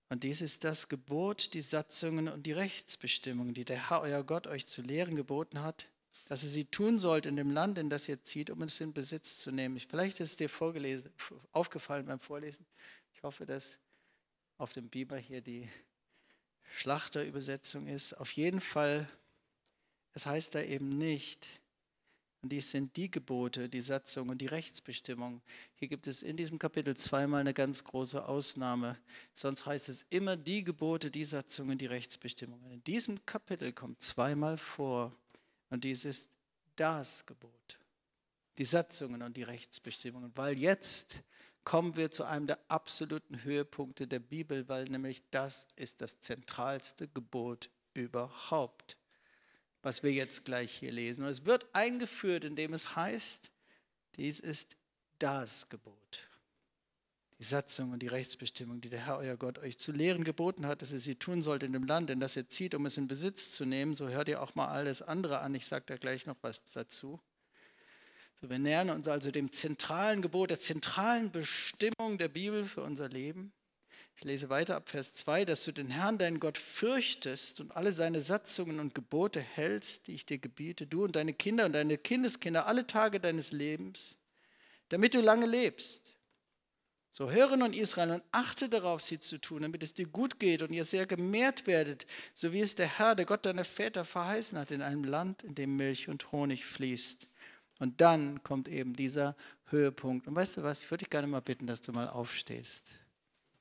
[0.10, 4.48] und dies ist das Gebot, die Satzungen und die Rechtsbestimmungen, die der Herr, euer Gott,
[4.48, 5.88] euch zu lehren geboten hat,
[6.28, 8.94] dass ihr sie tun sollt in dem Land, in das ihr zieht, um es in
[8.94, 9.80] Besitz zu nehmen.
[9.80, 11.12] Vielleicht ist es dir vorgelesen,
[11.52, 12.66] aufgefallen beim Vorlesen.
[13.14, 13.78] Ich hoffe, dass
[14.58, 15.70] auf dem Biber hier die
[16.76, 18.14] Schlachterübersetzung ist.
[18.14, 19.08] Auf jeden Fall,
[20.14, 21.48] es heißt da eben nicht,
[22.46, 25.42] und dies sind die Gebote, die Satzungen und die Rechtsbestimmungen.
[25.74, 29.00] Hier gibt es in diesem Kapitel zweimal eine ganz große Ausnahme.
[29.34, 32.70] Sonst heißt es immer die Gebote, die Satzungen, die Rechtsbestimmungen.
[32.70, 35.12] In diesem Kapitel kommt zweimal vor
[35.72, 36.30] und dies ist
[36.76, 37.80] das Gebot.
[38.60, 40.32] Die Satzungen und die Rechtsbestimmungen.
[40.36, 41.24] Weil jetzt
[41.66, 47.10] kommen wir zu einem der absoluten Höhepunkte der Bibel, weil nämlich das ist das zentralste
[47.10, 48.98] Gebot überhaupt
[49.86, 51.24] was wir jetzt gleich hier lesen.
[51.24, 53.52] Und es wird eingeführt, indem es heißt,
[54.18, 54.76] dies ist
[55.20, 56.28] das Gebot.
[57.38, 60.82] Die Satzung und die Rechtsbestimmung, die der Herr, euer Gott, euch zu lehren geboten hat,
[60.82, 63.08] dass ihr sie tun sollt in dem Land, in das ihr zieht, um es in
[63.08, 63.94] Besitz zu nehmen.
[63.94, 65.54] So hört ihr auch mal alles andere an.
[65.54, 67.20] Ich sage da gleich noch was dazu.
[68.40, 73.08] So, wir nähern uns also dem zentralen Gebot, der zentralen Bestimmung der Bibel für unser
[73.08, 73.54] Leben.
[74.18, 77.92] Ich lese weiter ab Vers 2, dass du den Herrn, deinen Gott, fürchtest und alle
[77.92, 81.98] seine Satzungen und Gebote hältst, die ich dir gebiete, du und deine Kinder und deine
[81.98, 84.18] Kindeskinder alle Tage deines Lebens,
[84.90, 86.16] damit du lange lebst.
[87.12, 90.62] So höre nun Israel und achte darauf, sie zu tun, damit es dir gut geht
[90.62, 94.58] und ihr sehr gemehrt werdet, so wie es der Herr, der Gott deiner Väter verheißen
[94.58, 97.28] hat, in einem Land, in dem Milch und Honig fließt.
[97.80, 99.36] Und dann kommt eben dieser
[99.66, 100.28] Höhepunkt.
[100.28, 103.00] Und weißt du was, ich würde dich gerne mal bitten, dass du mal aufstehst.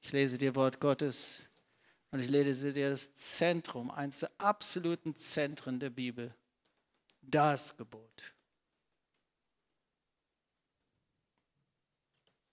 [0.01, 1.49] Ich lese dir Wort Gottes
[2.11, 6.35] und ich lese dir das Zentrum, eines der absoluten Zentren der Bibel,
[7.23, 8.35] das Gebot.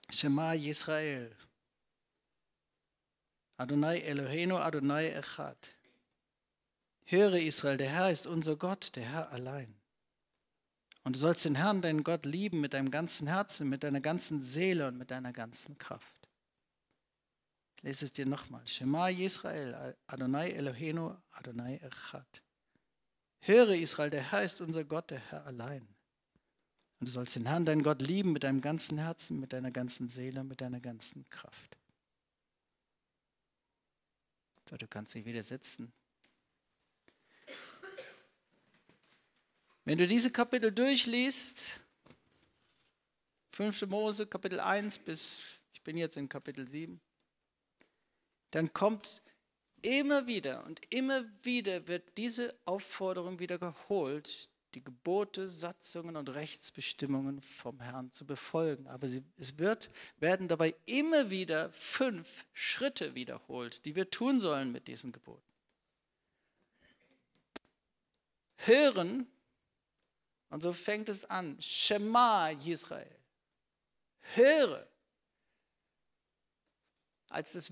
[0.10, 1.36] Shema Yisrael.
[3.58, 5.72] Adonai Eloheinu, Adonai Echad.
[7.06, 9.81] Höre Israel, der Herr ist unser Gott, der Herr allein.
[11.04, 14.42] Und du sollst den Herrn, deinen Gott, lieben mit deinem ganzen Herzen, mit deiner ganzen
[14.42, 16.16] Seele und mit deiner ganzen Kraft.
[17.82, 18.66] Lese es dir nochmal.
[18.68, 22.44] Shema Yisrael, Adonai Eloheinu, Adonai Echad.
[23.40, 25.88] Höre Israel, der Herr ist unser Gott, der Herr allein.
[27.00, 30.08] Und du sollst den Herrn, deinen Gott, lieben mit deinem ganzen Herzen, mit deiner ganzen
[30.08, 31.76] Seele, mit deiner ganzen Kraft.
[34.70, 35.92] So, du kannst dich wieder setzen.
[39.84, 41.80] Wenn du diese Kapitel durchliest,
[43.50, 43.88] 5.
[43.88, 47.02] Mose, Kapitel 1 bis, ich bin jetzt in Kapitel 7,
[48.52, 49.24] dann kommt
[49.82, 57.80] immer wieder und immer wieder wird diese Aufforderung wiederholt, die Gebote, Satzungen und Rechtsbestimmungen vom
[57.82, 58.88] Herrn zu befolgen.
[58.88, 64.88] Aber es wird, werden dabei immer wieder fünf Schritte wiederholt, die wir tun sollen mit
[64.88, 65.42] diesen Geboten.
[68.58, 69.28] Hören,
[70.52, 73.18] und so fängt es an, Shema Israel.
[74.36, 74.88] Höre.
[77.30, 77.72] Als das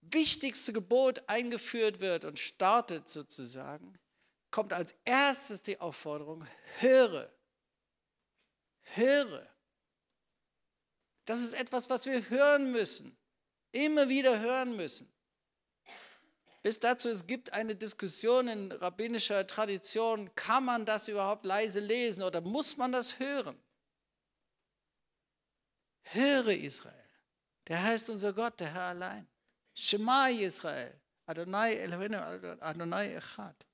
[0.00, 3.98] wichtigste Gebot eingeführt wird und startet sozusagen,
[4.50, 6.46] kommt als erstes die Aufforderung,
[6.78, 7.30] höre,
[8.94, 9.46] höre.
[11.26, 13.14] Das ist etwas, was wir hören müssen,
[13.70, 15.12] immer wieder hören müssen.
[16.62, 22.22] Bis dazu, es gibt eine Diskussion in rabbinischer Tradition, kann man das überhaupt leise lesen
[22.22, 23.58] oder muss man das hören?
[26.02, 26.94] Höre Israel,
[27.68, 29.28] der heißt unser Gott, der Herr allein.
[29.74, 33.66] Shema Israel, Adonai Elohim, Adonai Echad.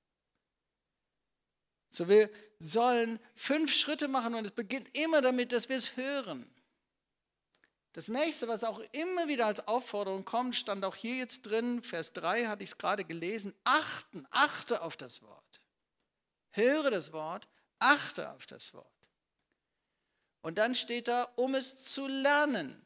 [1.90, 6.52] So, wir sollen fünf Schritte machen und es beginnt immer damit, dass wir es hören.
[7.94, 12.12] Das nächste, was auch immer wieder als Aufforderung kommt, stand auch hier jetzt drin, Vers
[12.12, 15.60] 3 hatte ich es gerade gelesen, achten, achte auf das Wort.
[16.50, 17.46] Höre das Wort,
[17.78, 18.90] achte auf das Wort.
[20.42, 22.84] Und dann steht da, um es zu lernen.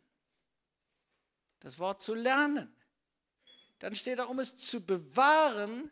[1.60, 2.70] Das Wort zu lernen.
[3.78, 5.90] Dann steht da, um es zu bewahren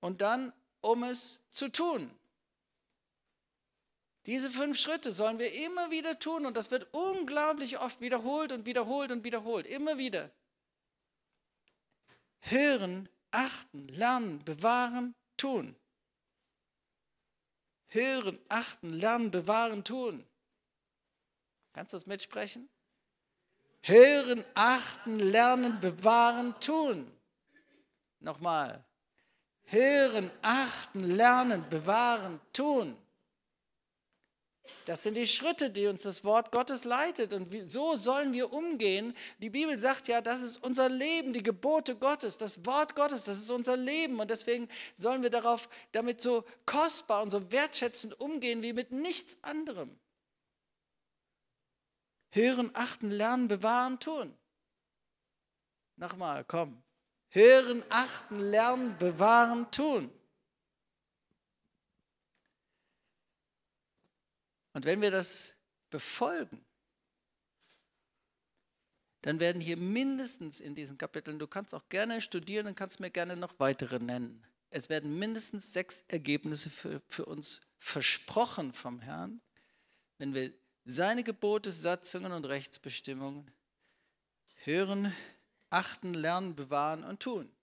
[0.00, 2.14] und dann, um es zu tun.
[4.26, 8.64] Diese fünf Schritte sollen wir immer wieder tun und das wird unglaublich oft wiederholt und
[8.64, 9.66] wiederholt und wiederholt.
[9.66, 10.30] Immer wieder.
[12.40, 15.76] Hören, achten, lernen, bewahren, tun.
[17.88, 20.26] Hören, achten, lernen, bewahren, tun.
[21.74, 22.68] Kannst du das mitsprechen?
[23.82, 27.10] Hören, achten, lernen, bewahren, tun.
[28.20, 28.82] Nochmal.
[29.64, 32.96] Hören, achten, lernen, bewahren, tun.
[34.84, 37.32] Das sind die Schritte, die uns das Wort Gottes leitet.
[37.32, 39.16] Und so sollen wir umgehen.
[39.38, 43.38] Die Bibel sagt ja, das ist unser Leben, die Gebote Gottes, das Wort Gottes, das
[43.38, 44.20] ist unser Leben.
[44.20, 49.38] Und deswegen sollen wir darauf, damit so kostbar und so wertschätzend umgehen wie mit nichts
[49.42, 49.98] anderem.
[52.30, 54.36] Hören, achten, lernen, bewahren, tun.
[55.96, 56.82] Nochmal, komm.
[57.28, 60.10] Hören, achten, lernen, bewahren, tun.
[64.74, 65.56] Und wenn wir das
[65.88, 66.64] befolgen,
[69.22, 73.10] dann werden hier mindestens in diesen Kapiteln, du kannst auch gerne studieren und kannst mir
[73.10, 79.40] gerne noch weitere nennen, es werden mindestens sechs Ergebnisse für, für uns versprochen vom Herrn,
[80.18, 80.52] wenn wir
[80.84, 83.50] seine Gebote, Satzungen und Rechtsbestimmungen
[84.64, 85.14] hören,
[85.70, 87.54] achten, lernen, bewahren und tun.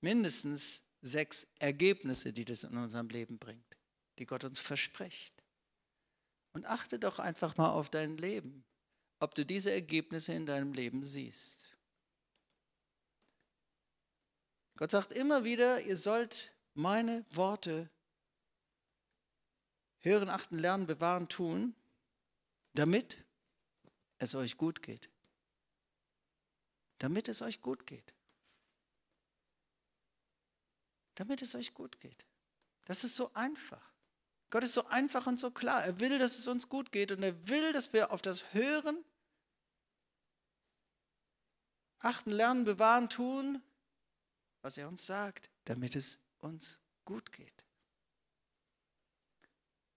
[0.00, 3.65] Mindestens sechs Ergebnisse, die das in unserem Leben bringt,
[4.18, 5.34] die Gott uns verspricht.
[6.52, 8.64] Und achte doch einfach mal auf dein Leben,
[9.20, 11.76] ob du diese Ergebnisse in deinem Leben siehst.
[14.76, 17.90] Gott sagt immer wieder, ihr sollt meine Worte
[20.00, 21.74] hören, achten, lernen, bewahren, tun,
[22.74, 23.24] damit
[24.18, 25.10] es euch gut geht.
[26.98, 28.14] Damit es euch gut geht.
[31.14, 32.26] Damit es euch gut geht.
[32.84, 33.95] Das ist so einfach.
[34.50, 35.84] Gott ist so einfach und so klar.
[35.84, 39.04] Er will, dass es uns gut geht und er will, dass wir auf das Hören,
[41.98, 43.62] Achten, Lernen, Bewahren, Tun,
[44.62, 47.64] was er uns sagt, damit es uns gut geht.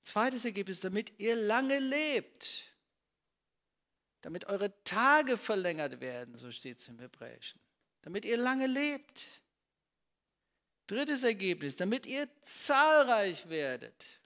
[0.04, 2.64] Zweites Ergebnis, damit ihr lange lebt,
[4.22, 7.60] damit eure Tage verlängert werden, so steht es im Hebräischen,
[8.02, 9.26] damit ihr lange lebt.
[10.88, 14.19] Drittes Ergebnis, damit ihr zahlreich werdet,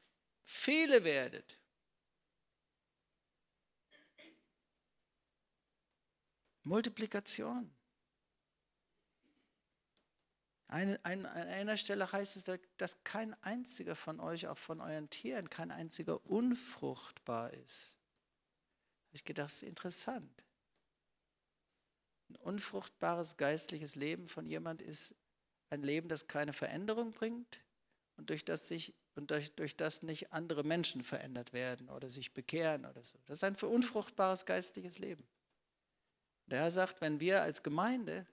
[0.44, 1.60] viele werdet.
[6.64, 7.74] Multiplikation.
[10.68, 15.70] An einer Stelle heißt es, dass kein einziger von euch, auch von euren Tieren, kein
[15.70, 17.98] einziger unfruchtbar ist.
[19.08, 20.44] Habe ich gedacht, das ist interessant.
[22.30, 25.14] Ein unfruchtbares geistliches Leben von jemand ist
[25.70, 27.62] ein Leben, das keine Veränderung bringt
[28.18, 32.34] und durch das sich und durch, durch das nicht andere Menschen verändert werden oder sich
[32.34, 33.20] bekehren oder so.
[33.26, 35.28] Das ist ein unfruchtbares geistliches Leben.
[36.48, 38.28] Der Herr sagt, wenn wir als Gemeinde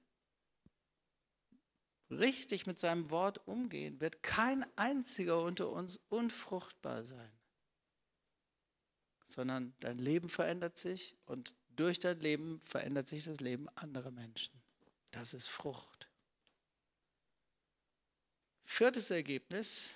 [2.10, 7.32] richtig mit seinem Wort umgehen, wird kein einziger unter uns unfruchtbar sein,
[9.26, 14.60] sondern dein Leben verändert sich und durch dein Leben verändert sich das Leben anderer Menschen.
[15.12, 16.10] Das ist Frucht.
[18.64, 19.90] Viertes Ergebnis.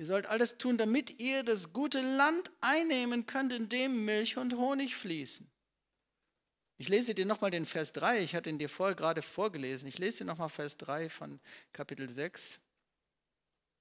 [0.00, 4.56] Ihr sollt alles tun, damit ihr das gute Land einnehmen könnt, in dem Milch und
[4.56, 5.46] Honig fließen.
[6.78, 9.86] Ich lese dir nochmal den Vers 3, ich hatte ihn dir vorher gerade vorgelesen.
[9.86, 11.38] Ich lese dir nochmal Vers 3 von
[11.74, 12.60] Kapitel 6.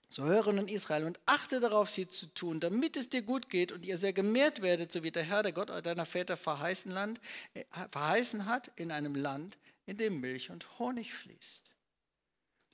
[0.10, 3.72] So höre nun Israel und achte darauf, sie zu tun, damit es dir gut geht
[3.72, 7.22] und ihr sehr gemehrt werdet, so wie der Herr, der Gott deiner Väter verheißen, Land,
[7.54, 11.72] äh, verheißen hat, in einem Land, in dem Milch und Honig fließt.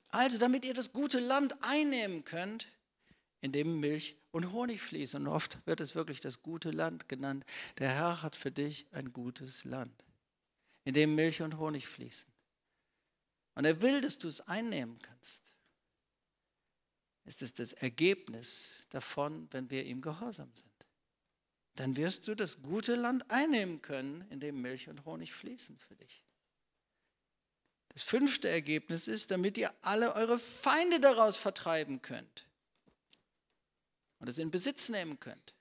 [0.08, 2.66] Also, damit ihr das gute Land einnehmen könnt,
[3.40, 5.14] in dem Milch und Honig fließt.
[5.16, 7.44] Und oft wird es wirklich das gute Land genannt.
[7.78, 10.04] Der Herr hat für dich ein gutes Land
[10.84, 12.32] in dem Milch und Honig fließen.
[13.54, 15.54] Und er will, dass du es einnehmen kannst.
[17.24, 20.70] Es ist das Ergebnis davon, wenn wir ihm gehorsam sind.
[21.74, 25.96] Dann wirst du das gute Land einnehmen können, in dem Milch und Honig fließen für
[25.96, 26.24] dich.
[27.88, 32.46] Das fünfte Ergebnis ist, damit ihr alle eure Feinde daraus vertreiben könnt
[34.26, 35.54] und es in Besitz nehmen könnt.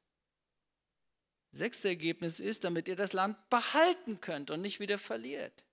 [1.52, 5.64] Sechste Ergebnis ist, damit ihr das Land behalten könnt und nicht wieder verliert.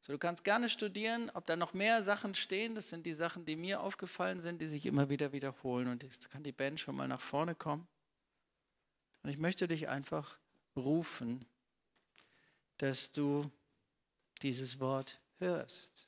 [0.00, 2.76] So, du kannst gerne studieren, ob da noch mehr Sachen stehen.
[2.76, 5.88] Das sind die Sachen, die mir aufgefallen sind, die sich immer wieder wiederholen.
[5.88, 7.88] Und jetzt kann die Band schon mal nach vorne kommen.
[9.24, 10.38] Und ich möchte dich einfach
[10.76, 11.44] rufen,
[12.78, 13.50] dass du
[14.42, 16.06] dieses Wort hörst.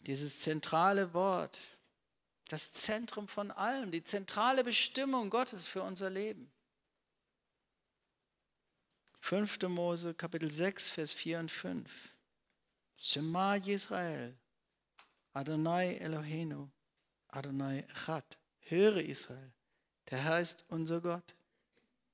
[0.00, 1.58] Dieses zentrale Wort,
[2.48, 6.50] das Zentrum von allem, die zentrale Bestimmung Gottes für unser Leben.
[9.20, 9.62] 5.
[9.68, 12.14] Mose, Kapitel 6, Vers 4 und 5.
[12.98, 14.36] Shema Yisrael,
[15.32, 16.68] Adonai Eloheinu,
[17.28, 18.38] Adonai Echad.
[18.66, 19.52] Höre Israel,
[20.10, 21.34] der Herr ist unser Gott,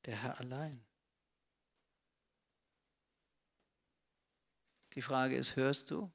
[0.05, 0.85] der Herr allein.
[4.95, 6.11] Die Frage ist, hörst du?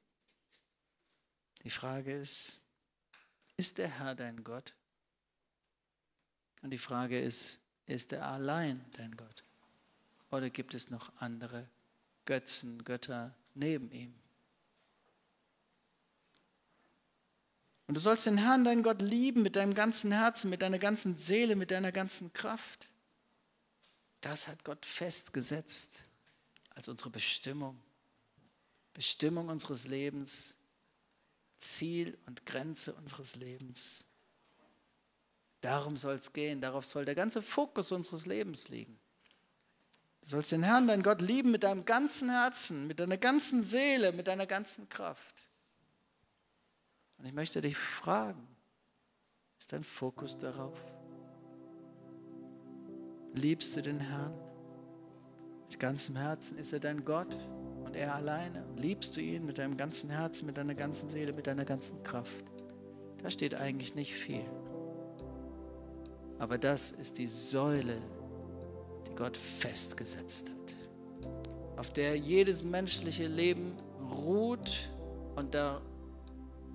[1.62, 2.60] Die Frage ist,
[3.56, 4.74] ist der Herr dein Gott?
[6.62, 9.44] Und die Frage ist, ist er allein dein Gott?
[10.30, 11.68] Oder gibt es noch andere
[12.24, 14.14] Götzen, Götter neben ihm?
[17.86, 21.16] Und du sollst den Herrn, deinen Gott, lieben mit deinem ganzen Herzen, mit deiner ganzen
[21.16, 22.88] Seele, mit deiner ganzen Kraft.
[24.20, 26.02] Das hat Gott festgesetzt
[26.70, 27.80] als unsere Bestimmung.
[28.92, 30.55] Bestimmung unseres Lebens,
[31.58, 34.04] Ziel und Grenze unseres Lebens.
[35.60, 38.98] Darum soll es gehen, darauf soll der ganze Fokus unseres Lebens liegen.
[40.22, 44.12] Du sollst den Herrn, dein Gott, lieben mit deinem ganzen Herzen, mit deiner ganzen Seele,
[44.12, 45.34] mit deiner ganzen Kraft.
[47.18, 48.46] Und ich möchte dich fragen,
[49.58, 50.78] ist dein Fokus darauf?
[53.34, 54.34] Liebst du den Herrn?
[55.68, 57.36] Mit ganzem Herzen ist er dein Gott
[57.96, 58.64] er alleine.
[58.76, 62.44] Liebst du ihn mit deinem ganzen Herzen, mit deiner ganzen Seele, mit deiner ganzen Kraft?
[63.22, 64.44] Da steht eigentlich nicht viel.
[66.38, 67.96] Aber das ist die Säule,
[69.06, 70.76] die Gott festgesetzt hat,
[71.78, 73.72] auf der jedes menschliche Leben
[74.10, 74.90] ruht
[75.34, 75.80] und da,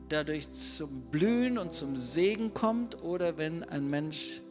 [0.09, 4.41] dadurch zum Blühen und zum Segen kommt oder wenn ein Mensch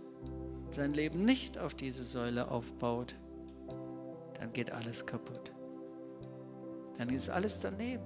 [0.71, 3.16] sein Leben nicht auf diese Säule aufbaut,
[4.39, 5.49] dann geht alles kaputt.
[7.01, 8.03] Dann ist alles daneben.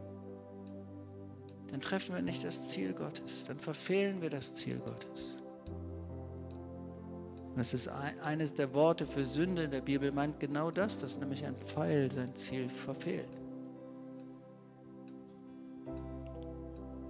[1.66, 5.34] Dann treffen wir nicht das Ziel Gottes, dann verfehlen wir das Ziel Gottes.
[7.48, 11.18] Und das ist eines der Worte für Sünde in der Bibel, meint genau das, dass
[11.18, 13.36] nämlich ein Pfeil sein Ziel verfehlt.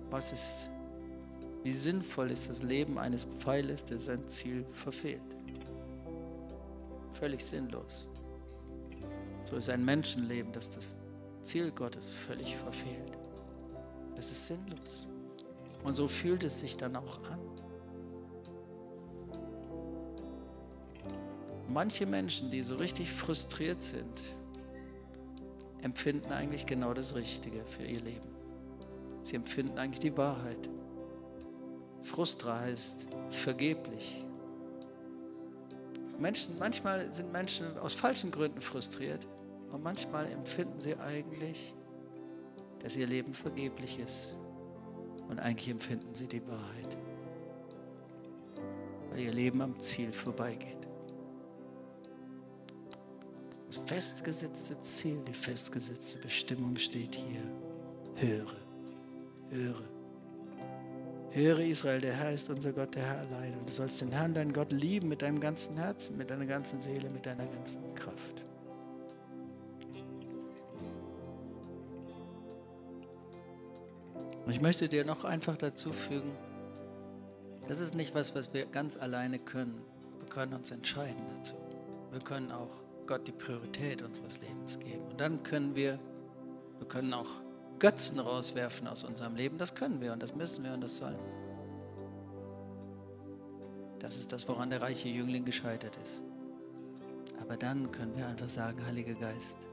[0.09, 0.71] Was ist,
[1.65, 5.21] wie sinnvoll ist das Leben eines Pfeiles, der sein Ziel verfehlt?
[7.13, 8.09] Völlig sinnlos.
[9.43, 11.04] So ist ein Menschenleben, das das
[11.45, 13.19] Ziel Gottes völlig verfehlt.
[14.17, 15.09] Es ist sinnlos.
[15.85, 17.39] Und so fühlt es sich dann auch an.
[21.75, 24.23] manche Menschen, die so richtig frustriert sind,
[25.83, 28.29] empfinden eigentlich genau das Richtige für ihr Leben.
[29.23, 30.71] Sie empfinden eigentlich die Wahrheit.
[32.03, 34.25] Frustra heißt vergeblich.
[36.19, 39.27] Menschen, manchmal sind Menschen aus falschen Gründen frustriert
[39.71, 41.75] und manchmal empfinden sie eigentlich,
[42.81, 44.37] dass ihr Leben vergeblich ist.
[45.29, 46.99] Und eigentlich empfinden sie die Wahrheit,
[49.11, 50.85] weil ihr Leben am Ziel vorbeigeht
[53.87, 57.43] festgesetzte Ziel, die festgesetzte Bestimmung steht hier.
[58.17, 58.57] Höre,
[59.51, 59.83] höre.
[61.31, 63.59] Höre Israel, der Herr ist unser Gott, der Herr allein.
[63.59, 66.81] Und du sollst den Herrn, deinen Gott, lieben mit deinem ganzen Herzen, mit deiner ganzen
[66.81, 68.44] Seele, mit deiner ganzen Kraft.
[74.45, 76.33] Und ich möchte dir noch einfach dazu fügen,
[77.69, 79.81] das ist nicht was, was wir ganz alleine können.
[80.19, 81.55] Wir können uns entscheiden dazu.
[82.11, 85.05] Wir können auch Gott die Priorität unseres Lebens geben.
[85.11, 85.99] Und dann können wir,
[86.79, 87.29] wir können auch
[87.79, 89.59] Götzen rauswerfen aus unserem Leben.
[89.59, 91.19] Das können wir und das müssen wir und das sollen.
[93.99, 96.23] Das ist das, woran der reiche Jüngling gescheitert ist.
[97.41, 99.69] Aber dann können wir einfach sagen, Heiliger Geist,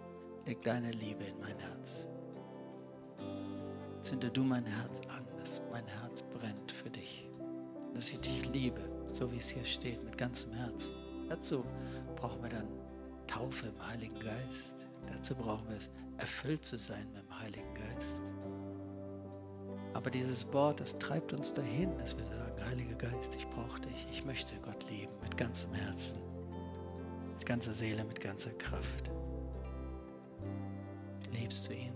[0.46, 2.06] leg deine Liebe in mein Herz.
[4.02, 7.28] Zünde du mein Herz an, dass mein Herz brennt für dich.
[7.94, 10.94] Dass ich dich liebe, so wie es hier steht, mit ganzem Herzen.
[11.30, 11.64] Dazu
[12.16, 12.68] brauchen wir dann
[13.28, 14.88] Taufe im Heiligen Geist.
[15.12, 18.22] Dazu brauchen wir es, erfüllt zu sein mit dem Heiligen Geist.
[19.94, 24.08] Aber dieses Wort, das treibt uns dahin, dass wir sagen, Heiliger Geist, ich brauche dich.
[24.12, 26.18] Ich möchte Gott lieben mit ganzem Herzen,
[27.34, 29.12] mit ganzer Seele, mit ganzer Kraft.
[31.34, 31.91] Liebst du ihn?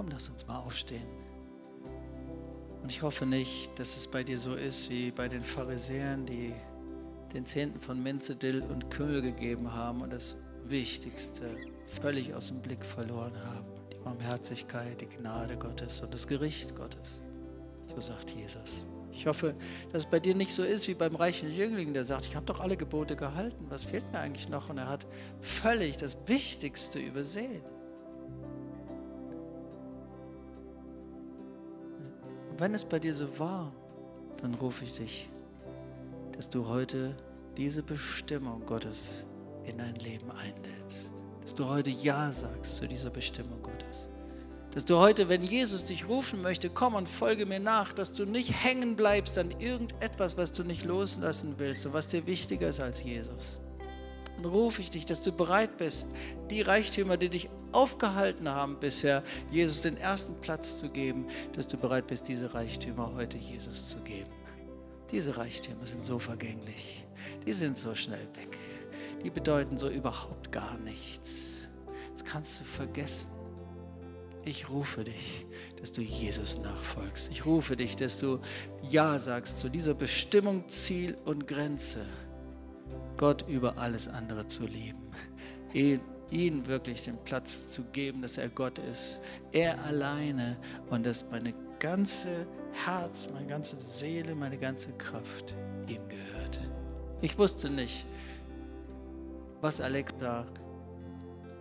[0.00, 1.06] Komm, lass uns mal aufstehen.
[2.82, 6.54] Und ich hoffe nicht, dass es bei dir so ist wie bei den Pharisäern, die
[7.34, 11.54] den Zehnten von Minze, Dill und Kümmel gegeben haben und das Wichtigste
[11.86, 13.66] völlig aus dem Blick verloren haben.
[13.92, 17.20] Die Barmherzigkeit, die Gnade Gottes und das Gericht Gottes.
[17.84, 18.86] So sagt Jesus.
[19.12, 19.54] Ich hoffe,
[19.92, 22.46] dass es bei dir nicht so ist wie beim reichen Jüngling, der sagt, ich habe
[22.46, 24.70] doch alle Gebote gehalten, was fehlt mir eigentlich noch?
[24.70, 25.06] Und er hat
[25.42, 27.60] völlig das Wichtigste übersehen.
[32.60, 33.72] Wenn es bei dir so war,
[34.40, 35.28] dann rufe ich dich
[36.40, 37.14] dass du heute
[37.58, 39.26] diese Bestimmung Gottes
[39.66, 41.12] in dein Leben einlädst.
[41.42, 44.08] Dass du heute Ja sagst zu dieser Bestimmung Gottes.
[44.70, 48.24] Dass du heute, wenn Jesus dich rufen möchte, komm und folge mir nach, dass du
[48.24, 52.80] nicht hängen bleibst an irgendetwas, was du nicht loslassen willst und was dir wichtiger ist
[52.80, 53.60] als Jesus.
[54.40, 56.08] Dann rufe ich dich, dass du bereit bist,
[56.48, 61.76] die Reichtümer, die dich aufgehalten haben bisher, Jesus den ersten Platz zu geben, dass du
[61.76, 64.30] bereit bist, diese Reichtümer heute Jesus zu geben.
[65.10, 67.04] Diese Reichtümer sind so vergänglich.
[67.46, 68.56] Die sind so schnell weg.
[69.22, 71.68] Die bedeuten so überhaupt gar nichts.
[72.14, 73.28] Das kannst du vergessen.
[74.44, 75.44] Ich rufe dich,
[75.80, 77.30] dass du Jesus nachfolgst.
[77.30, 78.40] Ich rufe dich, dass du
[78.88, 82.06] Ja sagst zu dieser Bestimmung, Ziel und Grenze,
[83.20, 85.10] Gott über alles andere zu lieben.
[85.74, 86.00] Ihn
[86.30, 89.20] ihn wirklich den Platz zu geben, dass er Gott ist.
[89.52, 90.56] Er alleine
[90.88, 95.54] und dass meine ganze Herz, meine ganze Seele, meine ganze Kraft
[95.86, 96.60] ihm gehört.
[97.20, 98.06] Ich wusste nicht,
[99.60, 100.46] was Alexa,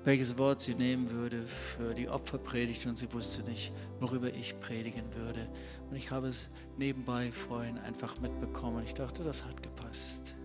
[0.06, 5.14] welches Wort sie nehmen würde für die Opferpredigt und sie wusste nicht, worüber ich predigen
[5.14, 5.46] würde.
[5.90, 6.48] Und ich habe es
[6.78, 10.36] nebenbei vorhin einfach mitbekommen und ich dachte, das hat gepasst.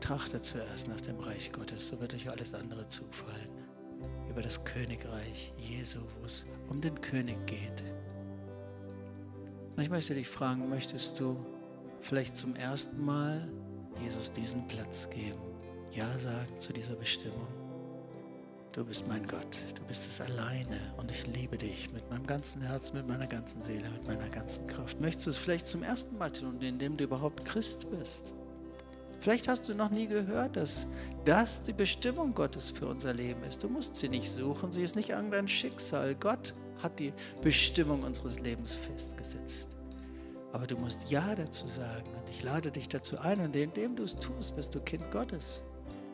[0.00, 3.48] Trachtet zuerst nach dem Reich Gottes, so wird euch alles andere zufallen.
[4.30, 7.82] Über das Königreich Jesu, wo es um den König geht.
[9.76, 11.36] Und ich möchte dich fragen, möchtest du
[12.00, 13.48] vielleicht zum ersten Mal
[14.02, 15.40] Jesus diesen Platz geben?
[15.90, 17.46] Ja sagen zu dieser Bestimmung.
[18.72, 22.62] Du bist mein Gott, du bist es alleine und ich liebe dich mit meinem ganzen
[22.62, 25.00] Herzen, mit meiner ganzen Seele, mit meiner ganzen Kraft.
[25.00, 28.34] Möchtest du es vielleicht zum ersten Mal tun, indem du überhaupt Christ bist?
[29.20, 30.86] Vielleicht hast du noch nie gehört, dass
[31.24, 33.62] das die Bestimmung Gottes für unser Leben ist.
[33.62, 36.14] Du musst sie nicht suchen, sie ist nicht irgendein Schicksal.
[36.14, 37.12] Gott hat die
[37.42, 39.76] Bestimmung unseres Lebens festgesetzt.
[40.52, 44.04] Aber du musst Ja dazu sagen und ich lade dich dazu ein und indem du
[44.04, 45.62] es tust, wirst du Kind Gottes,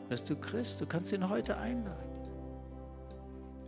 [0.09, 2.15] wirst du Christ, du kannst ihn heute einladen.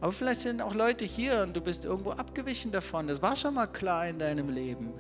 [0.02, 3.08] Aber vielleicht sind auch Leute hier und du bist irgendwo abgewichen davon.
[3.08, 4.94] Das war schon mal klar in deinem Leben.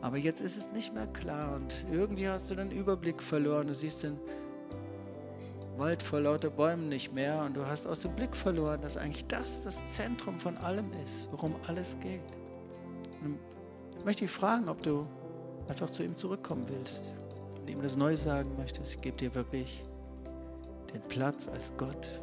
[0.00, 3.66] Aber jetzt ist es nicht mehr klar und irgendwie hast du den Überblick verloren.
[3.66, 4.18] Du siehst den
[5.76, 9.26] Wald vor lauter Bäumen nicht mehr und du hast aus dem Blick verloren, dass eigentlich
[9.26, 12.20] das das Zentrum von allem ist, worum alles geht.
[13.24, 13.38] Und
[13.98, 15.06] ich möchte dich fragen, ob du
[15.68, 17.12] einfach zu ihm zurückkommen willst
[17.60, 18.94] und ihm das neu sagen möchtest.
[18.94, 19.82] Ich gebe dir wirklich
[20.92, 22.20] den Platz als Gott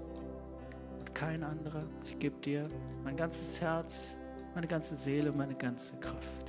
[1.00, 1.84] und kein anderer.
[2.06, 2.70] Ich gebe dir
[3.04, 4.16] mein ganzes Herz,
[4.54, 6.45] meine ganze Seele, meine ganze Kraft.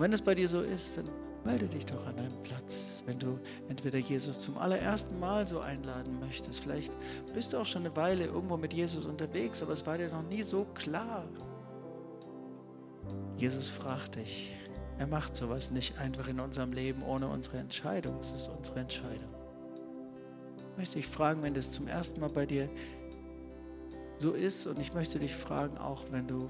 [0.00, 1.04] Und wenn es bei dir so ist, dann
[1.44, 3.02] melde dich doch an deinem Platz.
[3.04, 3.38] Wenn du
[3.68, 6.90] entweder Jesus zum allerersten Mal so einladen möchtest, vielleicht
[7.34, 10.22] bist du auch schon eine Weile irgendwo mit Jesus unterwegs, aber es war dir noch
[10.22, 11.26] nie so klar.
[13.36, 14.56] Jesus fragt dich.
[14.96, 18.18] Er macht sowas nicht einfach in unserem Leben ohne unsere Entscheidung.
[18.20, 19.34] Es ist unsere Entscheidung.
[20.72, 22.70] Ich möchte dich fragen, wenn das zum ersten Mal bei dir
[24.16, 26.48] so ist, und ich möchte dich fragen, auch wenn du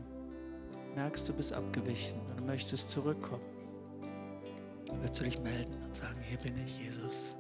[0.94, 3.44] merkst, du bist abgewichen möchtest zurückkommen,
[5.00, 7.36] würdest du dich melden und sagen, hier bin ich, Jesus.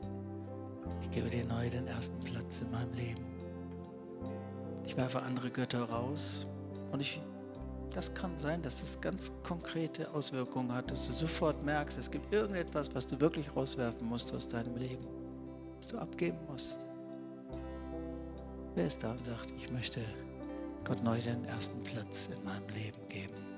[1.02, 3.24] Ich gebe dir neu den ersten Platz in meinem Leben.
[4.86, 6.46] Ich werfe andere Götter raus
[6.92, 7.20] und ich,
[7.92, 12.32] das kann sein, dass es ganz konkrete Auswirkungen hat, dass du sofort merkst, es gibt
[12.32, 15.04] irgendetwas, was du wirklich rauswerfen musst aus deinem Leben,
[15.78, 16.86] was du abgeben musst.
[18.76, 20.02] Wer ist da und sagt, ich möchte
[20.84, 23.49] Gott neu den ersten Platz in meinem Leben geben?